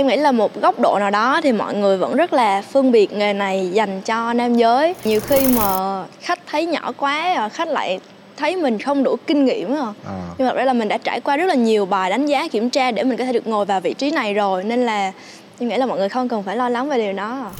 em 0.00 0.06
nghĩ 0.06 0.16
là 0.16 0.32
một 0.32 0.60
góc 0.60 0.80
độ 0.80 0.98
nào 0.98 1.10
đó 1.10 1.40
thì 1.42 1.52
mọi 1.52 1.74
người 1.74 1.96
vẫn 1.96 2.16
rất 2.16 2.32
là 2.32 2.62
phân 2.62 2.92
biệt 2.92 3.12
nghề 3.12 3.32
này 3.32 3.70
dành 3.72 4.00
cho 4.00 4.32
nam 4.32 4.54
giới 4.54 4.94
nhiều 5.04 5.20
khi 5.20 5.46
mà 5.56 6.02
khách 6.20 6.38
thấy 6.46 6.66
nhỏ 6.66 6.92
quá 6.96 7.48
khách 7.48 7.68
lại 7.68 8.00
thấy 8.36 8.56
mình 8.56 8.78
không 8.78 9.02
đủ 9.02 9.16
kinh 9.26 9.44
nghiệm 9.44 9.76
à. 9.76 9.86
à. 10.06 10.20
nhưng 10.38 10.48
mà 10.48 10.54
ra 10.54 10.64
là 10.64 10.72
mình 10.72 10.88
đã 10.88 10.98
trải 10.98 11.20
qua 11.20 11.36
rất 11.36 11.46
là 11.46 11.54
nhiều 11.54 11.86
bài 11.86 12.10
đánh 12.10 12.26
giá 12.26 12.48
kiểm 12.48 12.70
tra 12.70 12.90
để 12.90 13.02
mình 13.02 13.18
có 13.18 13.24
thể 13.24 13.32
được 13.32 13.46
ngồi 13.46 13.64
vào 13.64 13.80
vị 13.80 13.94
trí 13.94 14.10
này 14.10 14.34
rồi 14.34 14.64
nên 14.64 14.86
là 14.86 15.12
em 15.58 15.68
nghĩ 15.68 15.76
là 15.76 15.86
mọi 15.86 15.98
người 15.98 16.08
không 16.08 16.28
cần 16.28 16.42
phải 16.42 16.56
lo 16.56 16.68
lắng 16.68 16.88
về 16.88 16.98
điều 16.98 17.12
đó 17.12 17.50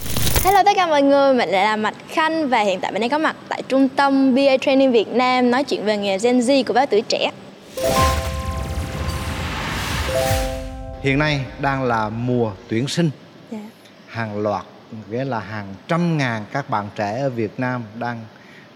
Hello 0.45 0.62
tất 0.62 0.72
cả 0.77 0.86
mọi 0.86 1.02
người, 1.02 1.34
mình 1.34 1.48
lại 1.48 1.64
là 1.64 1.77
Mạch 1.77 1.95
Khanh 2.09 2.48
và 2.48 2.61
hiện 2.61 2.80
tại 2.80 2.93
mình 2.93 3.00
đang 3.00 3.11
có 3.11 3.18
mặt 3.18 3.36
tại 3.48 3.62
trung 3.68 3.88
tâm 3.88 4.34
BA 4.34 4.57
Training 4.61 4.93
Việt 4.93 5.09
Nam 5.09 5.50
nói 5.50 5.64
chuyện 5.64 5.84
về 5.84 5.96
nghề 5.96 6.18
Gen 6.18 6.38
Z 6.38 6.64
của 6.64 6.72
báo 6.72 6.86
tuổi 6.86 7.02
trẻ. 7.09 7.30
Hiện 11.03 11.19
nay 11.19 11.45
đang 11.61 11.85
là 11.85 12.09
mùa 12.09 12.53
tuyển 12.69 12.89
sinh. 12.89 13.11
Yeah. 13.51 13.64
Dạ. 13.64 13.71
Hàng 14.07 14.43
loạt 14.43 14.65
nghĩa 15.11 15.24
là 15.24 15.41
hàng 15.41 15.74
trăm 15.88 16.19
ngàn 16.19 16.45
các 16.52 16.70
bạn 16.70 16.88
trẻ 16.97 17.20
ở 17.20 17.30
Việt 17.30 17.61
Nam 17.61 17.83
đang 17.98 18.24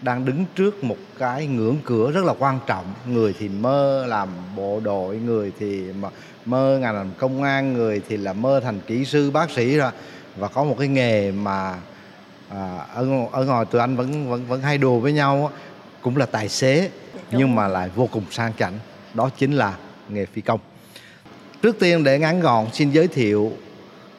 đang 0.02 0.24
đứng 0.24 0.44
trước 0.54 0.84
một 0.84 0.96
cái 1.18 1.46
ngưỡng 1.46 1.76
cửa 1.84 2.10
rất 2.12 2.24
là 2.24 2.34
quan 2.38 2.58
trọng 2.66 2.84
người 3.06 3.34
thì 3.38 3.48
mơ 3.48 4.06
làm 4.08 4.28
bộ 4.56 4.80
đội 4.80 5.16
người 5.16 5.52
thì 5.58 5.82
mơ 6.44 6.78
ngành 6.80 6.94
làm 6.94 7.10
công 7.18 7.42
an 7.42 7.72
người 7.72 8.02
thì 8.08 8.16
là 8.16 8.32
mơ 8.32 8.60
thành 8.64 8.80
kỹ 8.86 9.04
sư 9.04 9.30
bác 9.30 9.50
sĩ 9.50 9.76
rồi 9.76 9.90
và 10.36 10.48
có 10.48 10.64
một 10.64 10.76
cái 10.78 10.88
nghề 10.88 11.32
mà 11.32 11.74
à, 12.48 12.78
ở 12.94 13.08
ở 13.32 13.44
ngoài 13.44 13.64
tụi 13.70 13.80
anh 13.80 13.96
vẫn 13.96 14.28
vẫn 14.28 14.46
vẫn 14.46 14.60
hay 14.60 14.78
đùa 14.78 14.98
với 14.98 15.12
nhau 15.12 15.50
cũng 16.02 16.16
là 16.16 16.26
tài 16.26 16.48
xế 16.48 16.90
Đúng. 17.14 17.40
nhưng 17.40 17.54
mà 17.54 17.68
lại 17.68 17.90
vô 17.94 18.08
cùng 18.12 18.24
sang 18.30 18.52
chảnh 18.58 18.78
đó 19.14 19.30
chính 19.38 19.52
là 19.52 19.76
nghề 20.08 20.26
phi 20.26 20.40
công 20.40 20.60
trước 21.64 21.78
tiên 21.78 22.04
để 22.04 22.18
ngắn 22.18 22.40
gọn 22.40 22.66
xin 22.72 22.90
giới 22.90 23.08
thiệu 23.08 23.52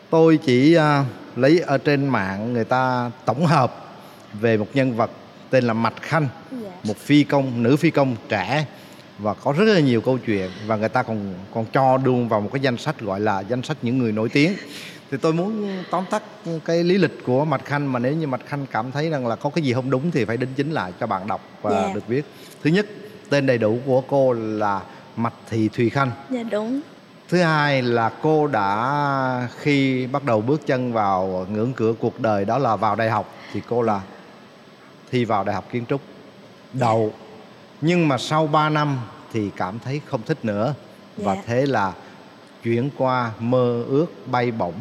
tôi 0.10 0.38
chỉ 0.38 0.78
uh, 0.78 1.38
lấy 1.38 1.60
ở 1.60 1.78
trên 1.78 2.08
mạng 2.08 2.54
người 2.54 2.64
ta 2.64 3.12
tổng 3.26 3.46
hợp 3.46 3.98
về 4.34 4.58
một 4.58 4.68
nhân 4.74 4.96
vật 4.96 5.12
tên 5.50 5.64
là 5.64 5.74
Mạch 5.74 6.02
Khanh 6.02 6.28
dạ. 6.52 6.70
một 6.84 6.98
phi 6.98 7.24
công 7.24 7.64
nữ 7.64 7.76
phi 7.76 7.92
công 7.92 8.16
trẻ 8.30 8.66
và 9.18 9.34
có 9.34 9.54
rất 9.58 9.66
là 9.66 9.80
nhiều 9.80 10.02
câu 10.02 10.18
chuyện 10.18 10.50
và 10.68 10.76
người 10.76 10.90
ta 10.90 11.04
còn 11.04 11.34
còn 11.54 11.66
cho 11.74 11.98
đương 11.98 12.30
vào 12.30 12.42
một 12.42 12.50
cái 12.54 12.60
danh 12.60 12.78
sách 12.78 13.00
gọi 13.00 13.20
là 13.20 13.40
danh 13.40 13.64
sách 13.64 13.78
những 13.82 13.98
người 13.98 14.12
nổi 14.12 14.30
tiếng 14.30 14.54
thì 15.12 15.18
tôi 15.22 15.34
muốn 15.34 15.84
tóm 15.92 16.04
tắt 16.10 16.24
cái 16.66 16.84
lý 16.84 16.98
lịch 16.98 17.24
của 17.26 17.46
Mạch 17.46 17.66
Khanh 17.66 17.92
mà 17.92 18.00
nếu 18.00 18.14
như 18.14 18.28
Mạch 18.28 18.46
Khanh 18.48 18.66
cảm 18.72 18.92
thấy 18.92 19.10
rằng 19.10 19.28
là 19.28 19.36
có 19.36 19.50
cái 19.50 19.64
gì 19.64 19.74
không 19.74 19.90
đúng 19.90 20.12
thì 20.12 20.26
phải 20.26 20.38
đính 20.38 20.54
chính 20.56 20.72
lại 20.72 20.92
cho 21.00 21.08
bạn 21.08 21.28
đọc 21.28 21.50
và 21.62 21.72
yeah. 21.72 21.86
Dạ. 21.88 21.94
được 21.94 22.10
biết 22.10 22.26
thứ 22.64 22.70
nhất 22.70 22.86
tên 23.30 23.46
đầy 23.46 23.58
đủ 23.58 23.80
của 23.86 24.02
cô 24.02 24.34
là 24.34 24.82
Mạch 25.16 25.36
Thị 25.50 25.70
Thùy 25.74 25.90
Khanh 25.90 26.12
dạ 26.30 26.44
đúng 26.52 26.82
thứ 27.30 27.42
hai 27.42 27.82
là 27.82 28.10
cô 28.22 28.48
đã 28.48 29.48
khi 29.58 30.08
bắt 30.08 30.24
đầu 30.24 30.42
bước 30.42 30.68
chân 30.68 30.94
vào 30.94 31.48
ngưỡng 31.50 31.74
cửa 31.74 31.94
cuộc 32.00 32.20
đời 32.20 32.46
đó 32.46 32.58
là 32.58 32.76
vào 32.76 32.96
đại 32.96 33.10
học 33.10 33.34
thì 33.54 33.62
cô 33.70 33.82
là 33.82 34.02
thi 35.12 35.26
vào 35.26 35.44
đại 35.44 35.56
học 35.56 35.66
kiến 35.72 35.86
trúc 35.86 36.02
đậu 36.74 37.14
nhưng 37.82 38.08
mà 38.08 38.18
sau 38.18 38.48
3 38.48 38.70
năm 38.70 39.00
thì 39.34 39.52
cảm 39.58 39.80
thấy 39.80 40.02
không 40.06 40.22
thích 40.26 40.46
nữa 40.46 40.74
và 41.18 41.34
yeah. 41.34 41.46
Dạ. 41.46 41.54
thế 41.54 41.66
là 41.66 41.94
chuyển 42.64 42.90
qua 42.98 43.32
mơ 43.40 43.84
ước 43.88 44.06
bay 44.26 44.52
bổng 44.52 44.80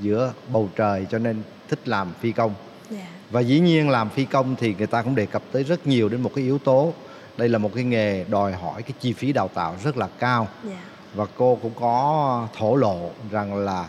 giữa 0.00 0.32
bầu 0.52 0.68
trời 0.76 1.06
cho 1.10 1.18
nên 1.18 1.42
thích 1.68 1.88
làm 1.88 2.12
phi 2.20 2.32
công 2.32 2.54
yeah. 2.90 3.02
Dạ. 3.02 3.08
và 3.30 3.40
dĩ 3.40 3.60
nhiên 3.60 3.90
làm 3.90 4.10
phi 4.10 4.24
công 4.24 4.56
thì 4.56 4.74
người 4.74 4.86
ta 4.86 5.02
cũng 5.02 5.14
đề 5.14 5.26
cập 5.26 5.42
tới 5.52 5.64
rất 5.64 5.86
nhiều 5.86 6.08
đến 6.08 6.22
một 6.22 6.30
cái 6.34 6.44
yếu 6.44 6.58
tố 6.58 6.92
đây 7.36 7.48
là 7.48 7.58
một 7.58 7.70
cái 7.74 7.84
nghề 7.84 8.24
đòi 8.24 8.52
hỏi 8.52 8.82
cái 8.82 8.92
chi 9.00 9.12
phí 9.12 9.32
đào 9.32 9.48
tạo 9.48 9.76
rất 9.84 9.96
là 9.96 10.08
cao 10.18 10.48
yeah. 10.68 10.78
Và 11.14 11.26
cô 11.36 11.58
cũng 11.62 11.72
có 11.80 12.48
thổ 12.58 12.76
lộ 12.76 13.10
rằng 13.30 13.54
là 13.54 13.88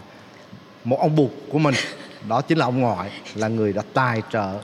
một 0.84 1.00
ông 1.00 1.16
bụt 1.16 1.30
của 1.52 1.60
mình 1.60 1.76
đó 2.28 2.42
chính 2.42 2.58
là 2.58 2.66
ông 2.66 2.82
ngoại 2.82 3.12
là 3.36 3.48
người 3.48 3.74
đã 3.74 3.82
tài 3.94 4.22
trợ 4.32 4.60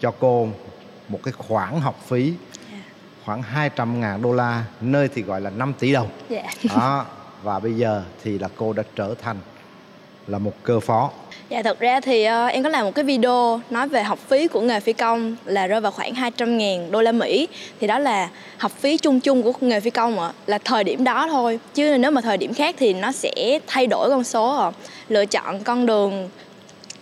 cho 0.00 0.12
cô 0.20 0.48
một 1.08 1.20
cái 1.24 1.32
khoản 1.32 1.80
học 1.80 2.00
phí 2.06 2.34
khoảng 3.24 3.42
200 3.42 4.00
ngàn 4.00 4.22
đô 4.22 4.32
la 4.32 4.64
nơi 4.80 5.08
thì 5.08 5.22
gọi 5.22 5.40
là 5.40 5.50
5 5.50 5.72
tỷ 5.78 5.92
đồng 5.92 6.08
yeah. 6.30 6.46
đó 6.76 7.06
và 7.42 7.58
bây 7.58 7.74
giờ 7.74 8.04
thì 8.22 8.38
là 8.38 8.48
cô 8.56 8.72
đã 8.72 8.82
trở 8.96 9.14
thành 9.22 9.36
là 10.26 10.38
một 10.38 10.52
cơ 10.62 10.80
phó. 10.80 11.10
Dạ 11.48 11.62
thật 11.62 11.80
ra 11.80 12.00
thì 12.00 12.26
uh, 12.26 12.52
em 12.52 12.62
có 12.62 12.68
làm 12.68 12.84
một 12.84 12.94
cái 12.94 13.04
video 13.04 13.60
nói 13.70 13.88
về 13.88 14.02
học 14.02 14.18
phí 14.28 14.48
của 14.48 14.60
nghề 14.60 14.80
phi 14.80 14.92
công 14.92 15.36
là 15.44 15.66
rơi 15.66 15.80
vào 15.80 15.92
khoảng 15.92 16.14
200 16.14 16.58
ngàn 16.58 16.90
đô 16.90 17.02
la 17.02 17.12
Mỹ. 17.12 17.48
Thì 17.80 17.86
đó 17.86 17.98
là 17.98 18.28
học 18.58 18.72
phí 18.72 18.96
chung 18.96 19.20
chung 19.20 19.42
của 19.42 19.52
nghề 19.60 19.80
phi 19.80 19.90
công 19.90 20.20
ạ 20.20 20.32
Là 20.46 20.58
thời 20.58 20.84
điểm 20.84 21.04
đó 21.04 21.26
thôi. 21.30 21.58
Chứ 21.74 21.96
nếu 21.98 22.10
mà 22.10 22.20
thời 22.20 22.36
điểm 22.36 22.54
khác 22.54 22.74
thì 22.78 22.92
nó 22.92 23.12
sẽ 23.12 23.58
thay 23.66 23.86
đổi 23.86 24.08
con 24.10 24.24
số 24.24 24.56
ạ. 24.56 24.70
Lựa 25.08 25.26
chọn 25.26 25.62
con 25.64 25.86
đường 25.86 26.28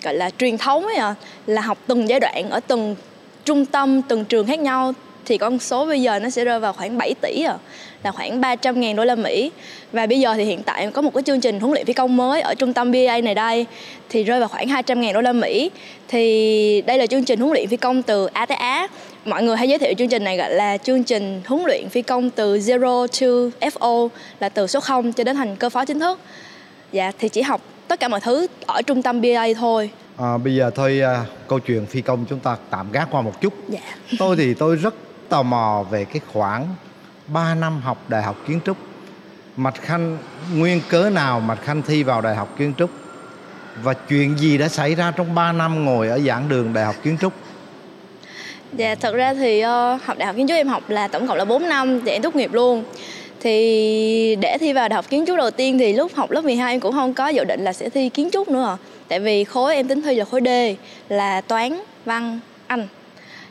gọi 0.03 0.14
là 0.14 0.30
truyền 0.38 0.59
thống 0.59 0.86
ấy 0.86 0.97
à, 0.97 1.14
Là 1.47 1.62
học 1.62 1.78
từng 1.86 2.09
giai 2.09 2.20
đoạn 2.20 2.50
ở 2.50 2.60
từng 2.60 2.97
trung 3.44 3.66
tâm, 3.66 4.03
từng 4.03 4.25
trường 4.25 4.47
khác 4.47 4.59
nhau 4.59 4.92
thì 5.25 5.38
con 5.38 5.59
số 5.59 5.86
bây 5.86 6.03
giờ 6.03 6.19
nó 6.19 6.30
sẽ 6.30 6.44
rơi 6.44 6.60
vào 6.60 6.72
khoảng 6.72 6.98
7 6.98 7.14
tỷ 7.20 7.42
à, 7.42 7.59
là 8.03 8.11
khoảng 8.11 8.41
300 8.41 8.81
ngàn 8.81 8.97
đô 8.97 9.05
la 9.05 9.15
Mỹ. 9.15 9.50
Và 9.93 10.06
bây 10.06 10.21
giờ 10.21 10.34
thì 10.37 10.44
hiện 10.44 10.62
tại 10.62 10.91
có 10.93 11.03
một 11.03 11.15
cái 11.15 11.22
chương 11.22 11.41
trình 11.41 11.61
huấn 11.61 11.72
luyện 11.72 11.87
phi 11.87 11.93
công 11.93 12.16
mới 12.16 12.41
ở 12.41 12.55
trung 12.55 12.72
tâm 12.72 12.93
BA 12.93 13.21
này 13.21 13.34
đây 13.34 13.66
thì 14.09 14.25
rơi 14.25 14.41
vào 14.41 14.49
khoảng 14.49 14.69
200 14.69 15.00
ngàn 15.00 15.12
đô 15.12 15.21
la 15.21 15.33
Mỹ. 15.33 15.71
Thì 16.09 16.83
đây 16.87 16.99
là 16.99 17.06
chương 17.06 17.25
trình 17.25 17.41
huấn 17.41 17.53
luyện 17.53 17.69
phi 17.69 17.77
công 17.77 18.03
từ 18.03 18.27
A 18.27 18.47
tới 18.47 18.56
Á 18.56 18.89
mọi 19.25 19.43
người 19.43 19.56
hay 19.56 19.69
giới 19.69 19.78
thiệu 19.78 19.93
chương 19.99 20.09
trình 20.09 20.25
này 20.25 20.37
gọi 20.37 20.50
là 20.50 20.77
chương 20.77 21.05
trình 21.05 21.43
huấn 21.47 21.62
luyện 21.66 21.89
phi 21.89 22.03
công 22.03 22.31
từ 22.31 22.56
zero 22.56 23.06
to 23.06 23.66
FO 23.69 24.09
là 24.41 24.49
từ 24.49 24.66
số 24.66 24.81
0 24.81 25.12
cho 25.12 25.25
đến 25.25 25.37
thành 25.37 25.56
cơ 25.56 25.71
phó 25.71 25.84
chính 25.84 26.00
thức. 26.00 26.21
Dạ 26.93 27.12
thì 27.19 27.28
chỉ 27.28 27.43
học 27.43 27.60
tất 27.89 28.00
cả 28.00 28.09
mọi 28.09 28.21
thứ 28.21 28.47
ở 28.66 28.83
trung 28.83 29.03
tâm 29.03 29.21
BA 29.21 29.47
thôi. 29.56 29.91
À, 30.16 30.39
bây 30.39 30.55
giờ 30.55 30.71
thôi 30.75 31.00
à, 31.00 31.25
câu 31.49 31.59
chuyện 31.59 31.87
phi 31.87 32.00
công 32.00 32.25
chúng 32.28 32.41
ta 32.41 32.56
tạm 32.71 32.93
gác 32.93 33.09
qua 33.10 33.22
một 33.22 33.41
chút. 33.41 33.55
Dạ. 33.69 33.81
tôi 34.19 34.37
thì 34.37 34.55
tôi 34.55 34.77
rất 34.77 34.94
tò 35.28 35.43
mò 35.43 35.84
về 35.91 36.05
cái 36.05 36.21
khoảng 36.33 36.66
3 37.32 37.54
năm 37.54 37.80
học 37.80 38.04
đại 38.08 38.22
học 38.22 38.36
kiến 38.46 38.60
trúc. 38.66 38.76
Mạch 39.56 39.82
Khanh 39.82 40.18
nguyên 40.56 40.80
cớ 40.88 41.10
nào 41.10 41.41
Mạch 41.41 41.62
Khanh 41.62 41.82
thi 41.82 42.02
vào 42.02 42.20
đại 42.20 42.34
học 42.36 42.58
kiến 42.58 42.72
trúc? 42.78 42.91
Và 43.82 43.94
chuyện 43.94 44.38
gì 44.38 44.58
đã 44.58 44.68
xảy 44.68 44.94
ra 44.94 45.10
trong 45.10 45.34
3 45.34 45.52
năm 45.52 45.84
ngồi 45.84 46.08
ở 46.08 46.18
giảng 46.18 46.48
đường 46.48 46.72
đại 46.72 46.84
học 46.84 46.94
kiến 47.02 47.16
trúc? 47.20 47.32
Dạ 48.72 48.94
thật 48.94 49.14
ra 49.14 49.34
thì 49.34 49.64
uh, 49.64 50.02
học 50.04 50.18
đại 50.18 50.26
học 50.26 50.36
kiến 50.36 50.48
trúc 50.48 50.56
em 50.56 50.68
học 50.68 50.91
là 50.91 51.08
tổng 51.08 51.26
cộng 51.26 51.36
là 51.36 51.44
4 51.44 51.68
năm 51.68 52.00
thì 52.04 52.10
em 52.10 52.22
tốt 52.22 52.36
nghiệp 52.36 52.52
luôn. 52.52 52.84
Thì 53.41 54.36
để 54.41 54.58
thi 54.60 54.72
vào 54.72 54.88
đại 54.88 54.94
học 54.97 55.10
kiến 55.10 55.24
trúc 55.26 55.36
đầu 55.36 55.50
tiên 55.50 55.78
thì 55.78 55.92
lúc 55.92 56.14
học 56.14 56.30
lớp 56.30 56.44
12 56.44 56.74
em 56.74 56.80
cũng 56.80 56.92
không 56.92 57.14
có 57.14 57.28
dự 57.28 57.44
định 57.44 57.64
là 57.64 57.72
sẽ 57.72 57.91
thi 57.91 58.08
kiến 58.08 58.28
trúc 58.32 58.48
nữa. 58.48 58.76
Tại 59.08 59.20
vì 59.20 59.44
khối 59.44 59.74
em 59.74 59.88
tính 59.88 60.02
thi 60.02 60.14
là 60.14 60.24
khối 60.24 60.41
D 60.44 60.48
là 61.08 61.41
toán 61.41 61.80
văn 62.04 62.41
anh 62.66 62.88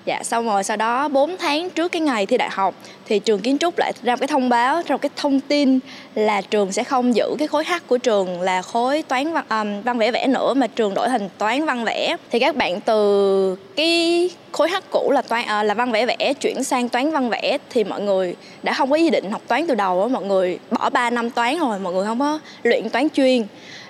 dạ 0.05 0.23
xong 0.23 0.45
rồi 0.45 0.63
sau 0.63 0.77
đó 0.77 1.07
4 1.07 1.37
tháng 1.37 1.69
trước 1.69 1.91
cái 1.91 2.01
ngày 2.01 2.25
thi 2.25 2.37
đại 2.37 2.49
học 2.49 2.75
thì 3.05 3.19
trường 3.19 3.39
kiến 3.39 3.57
trúc 3.57 3.77
lại 3.77 3.93
ra 4.03 4.15
một 4.15 4.19
cái 4.19 4.27
thông 4.27 4.49
báo 4.49 4.75
ra 4.75 4.95
một 4.95 5.01
cái 5.01 5.09
thông 5.15 5.39
tin 5.39 5.79
là 6.15 6.41
trường 6.41 6.71
sẽ 6.71 6.83
không 6.83 7.15
giữ 7.15 7.35
cái 7.39 7.47
khối 7.47 7.63
H 7.63 7.73
của 7.87 7.97
trường 7.97 8.41
là 8.41 8.61
khối 8.61 9.01
toán 9.01 9.33
văn 9.33 9.45
um, 9.49 9.81
văn 9.81 9.97
vẽ 9.97 10.11
vẽ 10.11 10.27
nữa 10.27 10.53
mà 10.53 10.67
trường 10.67 10.93
đổi 10.93 11.09
thành 11.09 11.29
toán 11.37 11.65
văn 11.65 11.85
vẽ. 11.85 12.15
Thì 12.31 12.39
các 12.39 12.55
bạn 12.55 12.81
từ 12.81 13.55
cái 13.75 14.18
khối 14.59 14.69
H 14.69 14.75
cũ 14.89 15.11
là 15.11 15.21
toán 15.21 15.45
à, 15.45 15.63
là 15.63 15.73
văn 15.73 15.91
vẽ 15.91 16.05
vẽ 16.05 16.33
chuyển 16.33 16.63
sang 16.63 16.89
toán 16.89 17.11
văn 17.11 17.29
vẽ 17.29 17.57
thì 17.69 17.83
mọi 17.83 18.01
người 18.01 18.35
đã 18.63 18.73
không 18.73 18.89
có 18.89 18.95
ý 18.95 19.09
định 19.09 19.31
học 19.31 19.41
toán 19.47 19.67
từ 19.67 19.75
đầu 19.75 20.01
á 20.01 20.07
mọi 20.07 20.23
người 20.23 20.59
bỏ 20.71 20.89
3 20.89 21.09
năm 21.09 21.29
toán 21.29 21.59
rồi 21.59 21.79
mọi 21.79 21.93
người 21.93 22.05
không 22.05 22.19
có 22.19 22.39
luyện 22.63 22.89
toán 22.89 23.07
chuyên. 23.09 23.45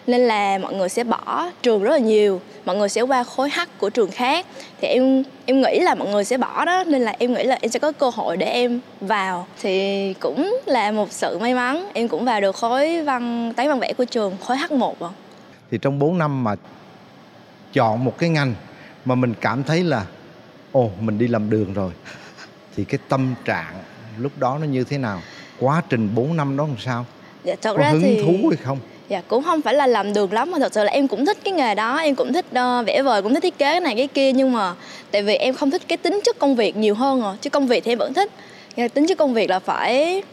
Nên 0.08 0.22
là 0.22 0.58
mọi 0.58 0.74
người 0.74 0.90
sẽ 0.90 1.04
bỏ 1.04 1.50
trường 1.62 1.84
rất 1.84 1.92
là 1.92 1.98
nhiều 1.98 2.42
mọi 2.66 2.76
người 2.76 2.90
sẽ 2.90 3.02
qua 3.02 3.24
khối 3.24 3.50
H 3.50 3.60
của 3.78 3.90
trường 3.90 4.12
khác. 4.12 4.46
Thì 4.82 4.88
em 4.88 5.24
em 5.46 5.62
nghĩ 5.62 5.80
là 5.80 5.96
mọi 5.96 6.08
người 6.08 6.24
sẽ 6.24 6.38
bỏ 6.38 6.66
đó 6.66 6.84
nên 6.88 7.02
là 7.02 7.16
em 7.20 7.34
nghĩ 7.34 7.44
là 7.44 7.58
em 7.62 7.72
sẽ 7.72 7.80
có 7.80 7.92
cơ 7.92 8.12
hội 8.14 8.38
để 8.38 8.46
em 8.46 8.80
vào. 9.02 9.48
Thì 9.62 10.14
cũng 10.14 10.60
là 10.66 10.92
một 10.92 11.12
sự 11.12 11.38
may 11.38 11.54
mắn 11.54 11.90
em 11.94 12.08
cũng 12.08 12.26
vào 12.26 12.42
được 12.42 12.56
khối 12.56 13.04
văn 13.04 13.54
toán 13.58 13.70
văn 13.70 13.80
vẽ 13.80 13.94
của 13.94 14.06
trường 14.06 14.38
khối 14.42 14.58
H1 14.58 14.94
rồi 15.00 15.10
thì 15.72 15.78
trong 15.82 16.00
4 16.00 16.18
năm 16.18 16.44
mà 16.44 16.56
chọn 17.74 18.06
một 18.06 18.18
cái 18.18 18.30
ngành 18.30 18.54
mà 19.06 19.16
mình 19.16 19.34
cảm 19.42 19.64
thấy 19.64 19.84
là 19.84 20.06
ồ 20.72 20.92
mình 21.00 21.18
đi 21.18 21.28
làm 21.28 21.50
đường 21.50 21.74
rồi. 21.74 21.92
Thì 22.76 22.84
cái 22.84 23.00
tâm 23.10 23.36
trạng 23.46 23.74
lúc 24.18 24.32
đó 24.38 24.58
nó 24.62 24.66
như 24.66 24.84
thế 24.84 24.98
nào? 24.98 25.22
Quá 25.60 25.82
trình 25.90 26.10
4 26.16 26.38
năm 26.38 26.58
đó 26.58 26.68
làm 26.68 26.78
sao? 26.80 27.06
Dạ, 27.44 27.56
thật 27.62 27.74
có 27.74 27.84
ra 27.84 27.90
hứng 27.90 28.02
thì... 28.02 28.22
thú 28.22 28.50
hay 28.50 28.58
không? 28.64 28.78
Dạ 29.10 29.22
cũng 29.28 29.44
không 29.44 29.62
phải 29.62 29.74
là 29.74 29.88
làm 29.88 30.14
được 30.14 30.34
lắm 30.34 30.52
mà 30.52 30.60
thật 30.60 30.74
sự 30.74 30.84
là 30.84 30.92
em 30.92 31.08
cũng 31.08 31.26
thích 31.26 31.38
cái 31.44 31.54
nghề 31.54 31.76
đó 31.76 31.98
em 31.98 32.16
cũng 32.16 32.34
thích 32.34 32.46
uh, 32.52 32.88
vẽ 32.88 33.02
vời 33.02 33.22
cũng 33.22 33.34
thích 33.34 33.44
thiết 33.44 33.58
kế 33.58 33.66
cái 33.66 33.80
này 33.80 33.96
cái 33.96 34.08
kia 34.08 34.34
nhưng 34.34 34.52
mà 34.52 34.74
tại 35.12 35.24
vì 35.24 35.36
em 35.36 35.56
không 35.56 35.72
thích 35.72 35.82
cái 35.88 35.98
tính 35.98 36.20
chất 36.24 36.40
công 36.40 36.56
việc 36.56 36.78
nhiều 36.78 36.96
hơn 36.96 37.22
rồi 37.22 37.36
chứ 37.42 37.50
công 37.50 37.68
việc 37.68 37.84
thì 37.84 37.92
em 37.92 37.98
vẫn 37.98 38.14
thích. 38.14 38.32
Nhưng 38.76 38.90
tính 38.90 39.08
chất 39.08 39.18
công 39.18 39.34
việc 39.34 39.50
là 39.50 39.60
phải 39.60 40.24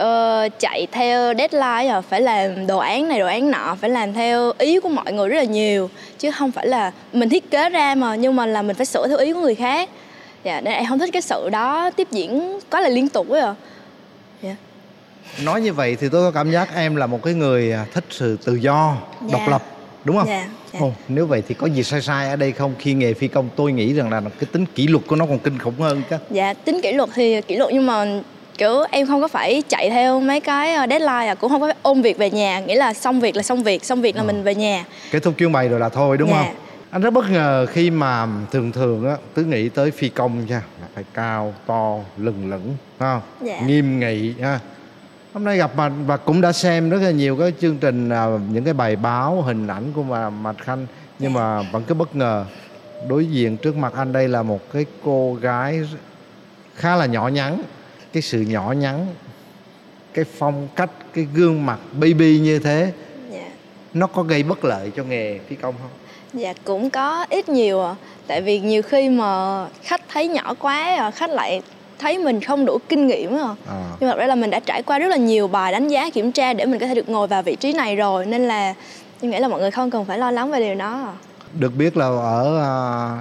uh, 0.00 0.52
chạy 0.58 0.86
theo 0.92 1.34
deadline 1.38 1.92
rồi 1.92 2.02
phải 2.02 2.20
làm 2.20 2.66
đồ 2.66 2.78
án 2.78 3.08
này 3.08 3.18
đồ 3.18 3.26
án 3.26 3.50
nọ 3.50 3.76
phải 3.80 3.90
làm 3.90 4.12
theo 4.12 4.52
ý 4.58 4.80
của 4.80 4.88
mọi 4.88 5.12
người 5.12 5.28
rất 5.28 5.36
là 5.36 5.44
nhiều. 5.44 5.90
Chứ 6.18 6.30
không 6.30 6.52
phải 6.52 6.66
là 6.66 6.92
mình 7.12 7.28
thiết 7.28 7.50
kế 7.50 7.68
ra 7.68 7.94
mà 7.94 8.14
nhưng 8.14 8.36
mà 8.36 8.46
là 8.46 8.62
mình 8.62 8.76
phải 8.76 8.86
sửa 8.86 9.08
theo 9.08 9.18
ý 9.18 9.32
của 9.32 9.40
người 9.40 9.54
khác. 9.54 9.88
Dạ 10.44 10.60
nên 10.60 10.74
em 10.74 10.86
không 10.88 10.98
thích 10.98 11.10
cái 11.12 11.22
sự 11.22 11.48
đó 11.48 11.90
tiếp 11.90 12.08
diễn 12.10 12.58
quá 12.70 12.80
là 12.80 12.88
liên 12.88 13.08
tục 13.08 13.28
ấy 13.28 13.40
à. 13.40 13.54
Dạ. 14.42 14.56
Nói 15.42 15.60
như 15.60 15.72
vậy 15.72 15.96
thì 16.00 16.08
tôi 16.12 16.22
có 16.22 16.30
cảm 16.30 16.50
giác 16.50 16.74
em 16.74 16.96
là 16.96 17.06
một 17.06 17.22
cái 17.22 17.34
người 17.34 17.72
à, 17.72 17.86
thích 17.94 18.04
sự 18.10 18.36
tự 18.44 18.54
do 18.54 18.96
dạ. 19.20 19.38
độc 19.38 19.48
lập 19.48 19.62
đúng 20.04 20.16
không? 20.16 20.28
Dạ, 20.28 20.48
dạ. 20.72 20.80
Ồ, 20.80 20.92
nếu 21.08 21.26
vậy 21.26 21.42
thì 21.48 21.54
có 21.54 21.66
gì 21.66 21.82
sai 21.82 22.02
sai 22.02 22.28
ở 22.28 22.36
đây 22.36 22.52
không? 22.52 22.74
Khi 22.78 22.94
nghề 22.94 23.14
phi 23.14 23.28
công 23.28 23.48
tôi 23.56 23.72
nghĩ 23.72 23.94
rằng 23.94 24.10
là 24.10 24.20
cái 24.20 24.48
tính 24.52 24.66
kỷ 24.74 24.86
luật 24.86 25.06
của 25.06 25.16
nó 25.16 25.26
còn 25.26 25.38
kinh 25.38 25.58
khủng 25.58 25.80
hơn 25.80 26.02
chứ 26.10 26.16
dạ 26.30 26.54
tính 26.54 26.80
kỷ 26.82 26.92
luật 26.92 27.08
thì 27.14 27.40
kỷ 27.40 27.56
luật 27.56 27.70
nhưng 27.72 27.86
mà 27.86 28.22
kiểu 28.62 28.84
em 28.90 29.06
không 29.06 29.20
có 29.20 29.28
phải 29.28 29.62
chạy 29.68 29.90
theo 29.90 30.20
mấy 30.20 30.40
cái 30.40 30.74
ờ, 30.74 30.86
deadline 30.90 31.26
à 31.26 31.34
cũng 31.34 31.50
không 31.50 31.60
có 31.60 31.72
ôm 31.82 32.02
việc 32.02 32.18
về 32.18 32.30
nhà 32.30 32.60
nghĩa 32.60 32.74
là 32.74 32.94
xong 32.94 33.20
việc 33.20 33.36
là 33.36 33.42
xong 33.42 33.62
việc 33.62 33.84
xong 33.84 34.02
việc 34.02 34.16
là 34.16 34.22
à. 34.22 34.24
mình 34.24 34.42
về 34.42 34.54
nhà 34.54 34.84
kết 35.10 35.22
thúc 35.22 35.34
chuyến 35.38 35.52
bay 35.52 35.68
rồi 35.68 35.80
là 35.80 35.88
thôi 35.88 36.16
đúng 36.18 36.28
dạ. 36.30 36.36
không 36.36 36.54
anh 36.90 37.02
rất 37.02 37.10
bất 37.10 37.30
ngờ 37.30 37.66
khi 37.72 37.90
mà 37.90 38.26
thường 38.50 38.72
thường 38.72 39.08
á 39.08 39.16
cứ 39.34 39.44
nghĩ 39.44 39.68
tới 39.68 39.90
phi 39.90 40.08
công 40.08 40.46
nha 40.46 40.62
phải 40.94 41.04
cao 41.14 41.54
to 41.66 41.98
lừng 42.16 42.50
lững 42.50 42.76
không 42.98 43.20
dạ. 43.40 43.60
nghiêm 43.66 44.00
nghị 44.00 44.34
ha 44.42 44.60
hôm 45.34 45.44
nay 45.44 45.56
gặp 45.56 45.70
mà 45.76 45.88
và 45.88 46.16
cũng 46.16 46.40
đã 46.40 46.52
xem 46.52 46.90
rất 46.90 46.98
là 47.02 47.10
nhiều 47.10 47.36
cái 47.36 47.52
chương 47.60 47.78
trình 47.78 48.08
à, 48.08 48.26
những 48.52 48.64
cái 48.64 48.74
bài 48.74 48.96
báo 48.96 49.42
hình 49.42 49.66
ảnh 49.66 49.92
của 49.94 50.02
mà 50.02 50.30
mạch 50.30 50.58
khanh 50.58 50.86
nhưng 51.18 51.34
dạ. 51.34 51.40
mà 51.40 51.62
vẫn 51.62 51.82
cứ 51.86 51.94
bất 51.94 52.16
ngờ 52.16 52.44
đối 53.08 53.26
diện 53.26 53.56
trước 53.56 53.76
mặt 53.76 53.92
anh 53.96 54.12
đây 54.12 54.28
là 54.28 54.42
một 54.42 54.60
cái 54.72 54.86
cô 55.04 55.34
gái 55.34 55.80
khá 56.74 56.96
là 56.96 57.06
nhỏ 57.06 57.28
nhắn 57.28 57.62
cái 58.12 58.22
sự 58.22 58.40
nhỏ 58.40 58.72
nhắn 58.72 59.06
cái 60.14 60.24
phong 60.38 60.68
cách 60.76 60.90
cái 61.14 61.26
gương 61.34 61.66
mặt 61.66 61.78
baby 61.92 62.38
như 62.38 62.58
thế. 62.58 62.92
Dạ. 63.32 63.48
nó 63.94 64.06
có 64.06 64.22
gây 64.22 64.42
bất 64.42 64.64
lợi 64.64 64.90
cho 64.96 65.04
nghề 65.04 65.38
phi 65.48 65.56
công 65.56 65.74
không 65.82 65.90
dạ 66.32 66.52
cũng 66.64 66.90
có 66.90 67.26
ít 67.30 67.48
nhiều 67.48 67.82
à 67.82 67.94
tại 68.26 68.40
vì 68.40 68.60
nhiều 68.60 68.82
khi 68.82 69.08
mà 69.08 69.66
khách 69.82 70.00
thấy 70.08 70.28
nhỏ 70.28 70.54
quá 70.58 70.96
à, 70.96 71.10
khách 71.10 71.30
lại 71.30 71.62
thấy 71.98 72.18
mình 72.18 72.40
không 72.40 72.64
đủ 72.64 72.78
kinh 72.88 73.06
nghiệm 73.06 73.36
à. 73.38 73.54
à. 73.68 73.84
nhưng 74.00 74.10
mà 74.10 74.16
ra 74.16 74.26
là 74.26 74.34
mình 74.34 74.50
đã 74.50 74.60
trải 74.60 74.82
qua 74.82 74.98
rất 74.98 75.08
là 75.08 75.16
nhiều 75.16 75.48
bài 75.48 75.72
đánh 75.72 75.88
giá 75.88 76.10
kiểm 76.10 76.32
tra 76.32 76.52
để 76.52 76.66
mình 76.66 76.80
có 76.80 76.86
thể 76.86 76.94
được 76.94 77.08
ngồi 77.08 77.26
vào 77.28 77.42
vị 77.42 77.56
trí 77.56 77.72
này 77.72 77.96
rồi 77.96 78.26
nên 78.26 78.48
là 78.48 78.74
em 79.20 79.30
nghĩ 79.30 79.38
là 79.38 79.48
mọi 79.48 79.60
người 79.60 79.70
không 79.70 79.90
cần 79.90 80.04
phải 80.04 80.18
lo 80.18 80.30
lắng 80.30 80.50
về 80.50 80.60
điều 80.60 80.74
đó 80.74 81.12
được 81.58 81.76
biết 81.76 81.96
là 81.96 82.06
ở 82.06 82.58
à, 82.62 82.72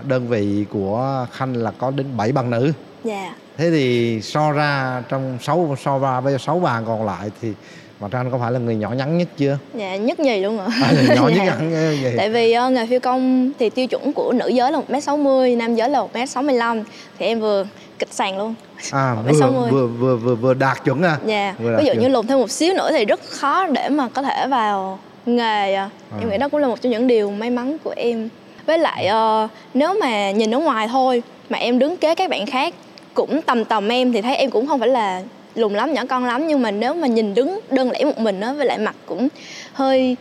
đơn 0.07 0.27
vị 0.27 0.65
của 0.69 1.25
khanh 1.31 1.55
là 1.55 1.71
có 1.71 1.91
đến 1.91 2.07
7 2.17 2.31
bằng 2.31 2.49
nữ 2.49 2.71
dạ 3.03 3.35
thế 3.57 3.71
thì 3.71 4.19
so 4.21 4.51
ra 4.51 5.03
trong 5.09 5.37
sáu 5.41 5.75
so 5.83 5.99
ra 5.99 6.19
với 6.19 6.39
sáu 6.39 6.59
bàn 6.59 6.83
còn 6.87 7.05
lại 7.05 7.29
thì 7.41 7.53
mà 8.01 8.07
Trang 8.11 8.31
có 8.31 8.37
phải 8.37 8.51
là 8.51 8.59
người 8.59 8.75
nhỏ 8.75 8.91
nhắn 8.91 9.17
nhất 9.17 9.27
chưa? 9.37 9.57
Dạ 9.73 9.95
nhất 9.95 10.19
nhì 10.19 10.39
luôn 10.39 10.59
ạ. 10.59 10.67
À, 10.83 10.93
nhỏ 11.15 11.27
nhất 11.35 11.43
dạ. 11.45 11.51
hẳn 11.51 11.71
vậy. 12.03 12.13
Tại 12.17 12.29
vì 12.29 12.55
uh, 12.67 12.71
nghề 12.71 12.85
phi 12.85 12.99
công 12.99 13.51
thì 13.59 13.69
tiêu 13.69 13.87
chuẩn 13.87 14.13
của 14.13 14.33
nữ 14.33 14.47
giới 14.47 14.71
là 14.71 14.81
1m60, 14.89 15.57
nam 15.57 15.75
giới 15.75 15.89
là 15.89 16.03
1m65 16.13 16.83
thì 17.19 17.25
em 17.25 17.39
vừa 17.39 17.65
kịch 17.99 18.13
sàn 18.13 18.37
luôn. 18.37 18.53
À 18.91 19.15
vừa, 19.27 19.51
vừa 19.71 19.87
vừa 19.87 20.15
vừa 20.15 20.35
vừa 20.35 20.53
đạt 20.53 20.83
chuẩn 20.85 21.03
à. 21.03 21.17
Dạ. 21.25 21.55
Vừa 21.59 21.77
Ví 21.77 21.85
dụ 21.85 21.93
chuẩn. 21.93 21.99
như 21.99 22.07
lùn 22.07 22.27
thêm 22.27 22.39
một 22.39 22.51
xíu 22.51 22.73
nữa 22.73 22.91
thì 22.91 23.05
rất 23.05 23.19
khó 23.29 23.67
để 23.67 23.89
mà 23.89 24.07
có 24.13 24.21
thể 24.21 24.47
vào 24.47 24.99
nghề 25.25 25.73
à. 25.73 25.89
Em 26.19 26.29
nghĩ 26.29 26.37
đó 26.37 26.49
cũng 26.49 26.61
là 26.61 26.67
một 26.67 26.81
trong 26.81 26.91
những 26.91 27.07
điều 27.07 27.31
may 27.31 27.49
mắn 27.49 27.77
của 27.83 27.93
em. 27.95 28.29
Với 28.65 28.79
lại 28.79 29.09
uh, 29.45 29.49
nếu 29.73 29.93
mà 30.01 30.31
nhìn 30.31 30.53
ở 30.53 30.59
ngoài 30.59 30.87
thôi 30.87 31.23
mà 31.49 31.57
em 31.57 31.79
đứng 31.79 31.97
kế 31.97 32.15
các 32.15 32.29
bạn 32.29 32.45
khác 32.45 32.73
cũng 33.13 33.41
tầm 33.41 33.65
tầm 33.65 33.89
em 33.89 34.11
thì 34.11 34.21
thấy 34.21 34.35
em 34.35 34.49
cũng 34.49 34.67
không 34.67 34.79
phải 34.79 34.89
là 34.89 35.23
lùn 35.55 35.73
lắm 35.73 35.93
nhỏ 35.93 36.01
con 36.09 36.25
lắm 36.25 36.47
nhưng 36.47 36.61
mà 36.61 36.71
nếu 36.71 36.93
mà 36.93 37.07
nhìn 37.07 37.33
đứng 37.33 37.59
đơn 37.69 37.91
lẻ 37.91 38.05
một 38.05 38.19
mình 38.19 38.41
á 38.41 38.53
với 38.53 38.65
lại 38.65 38.77
mặt 38.77 38.95
cũng 39.05 39.27
hơi 39.73 40.17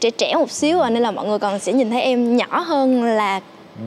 trẻ 0.00 0.10
trẻ 0.10 0.34
một 0.34 0.50
xíu 0.50 0.80
à 0.80 0.90
nên 0.90 1.02
là 1.02 1.10
mọi 1.10 1.26
người 1.26 1.38
còn 1.38 1.58
sẽ 1.58 1.72
nhìn 1.72 1.90
thấy 1.90 2.02
em 2.02 2.36
nhỏ 2.36 2.60
hơn 2.60 3.04
là 3.04 3.40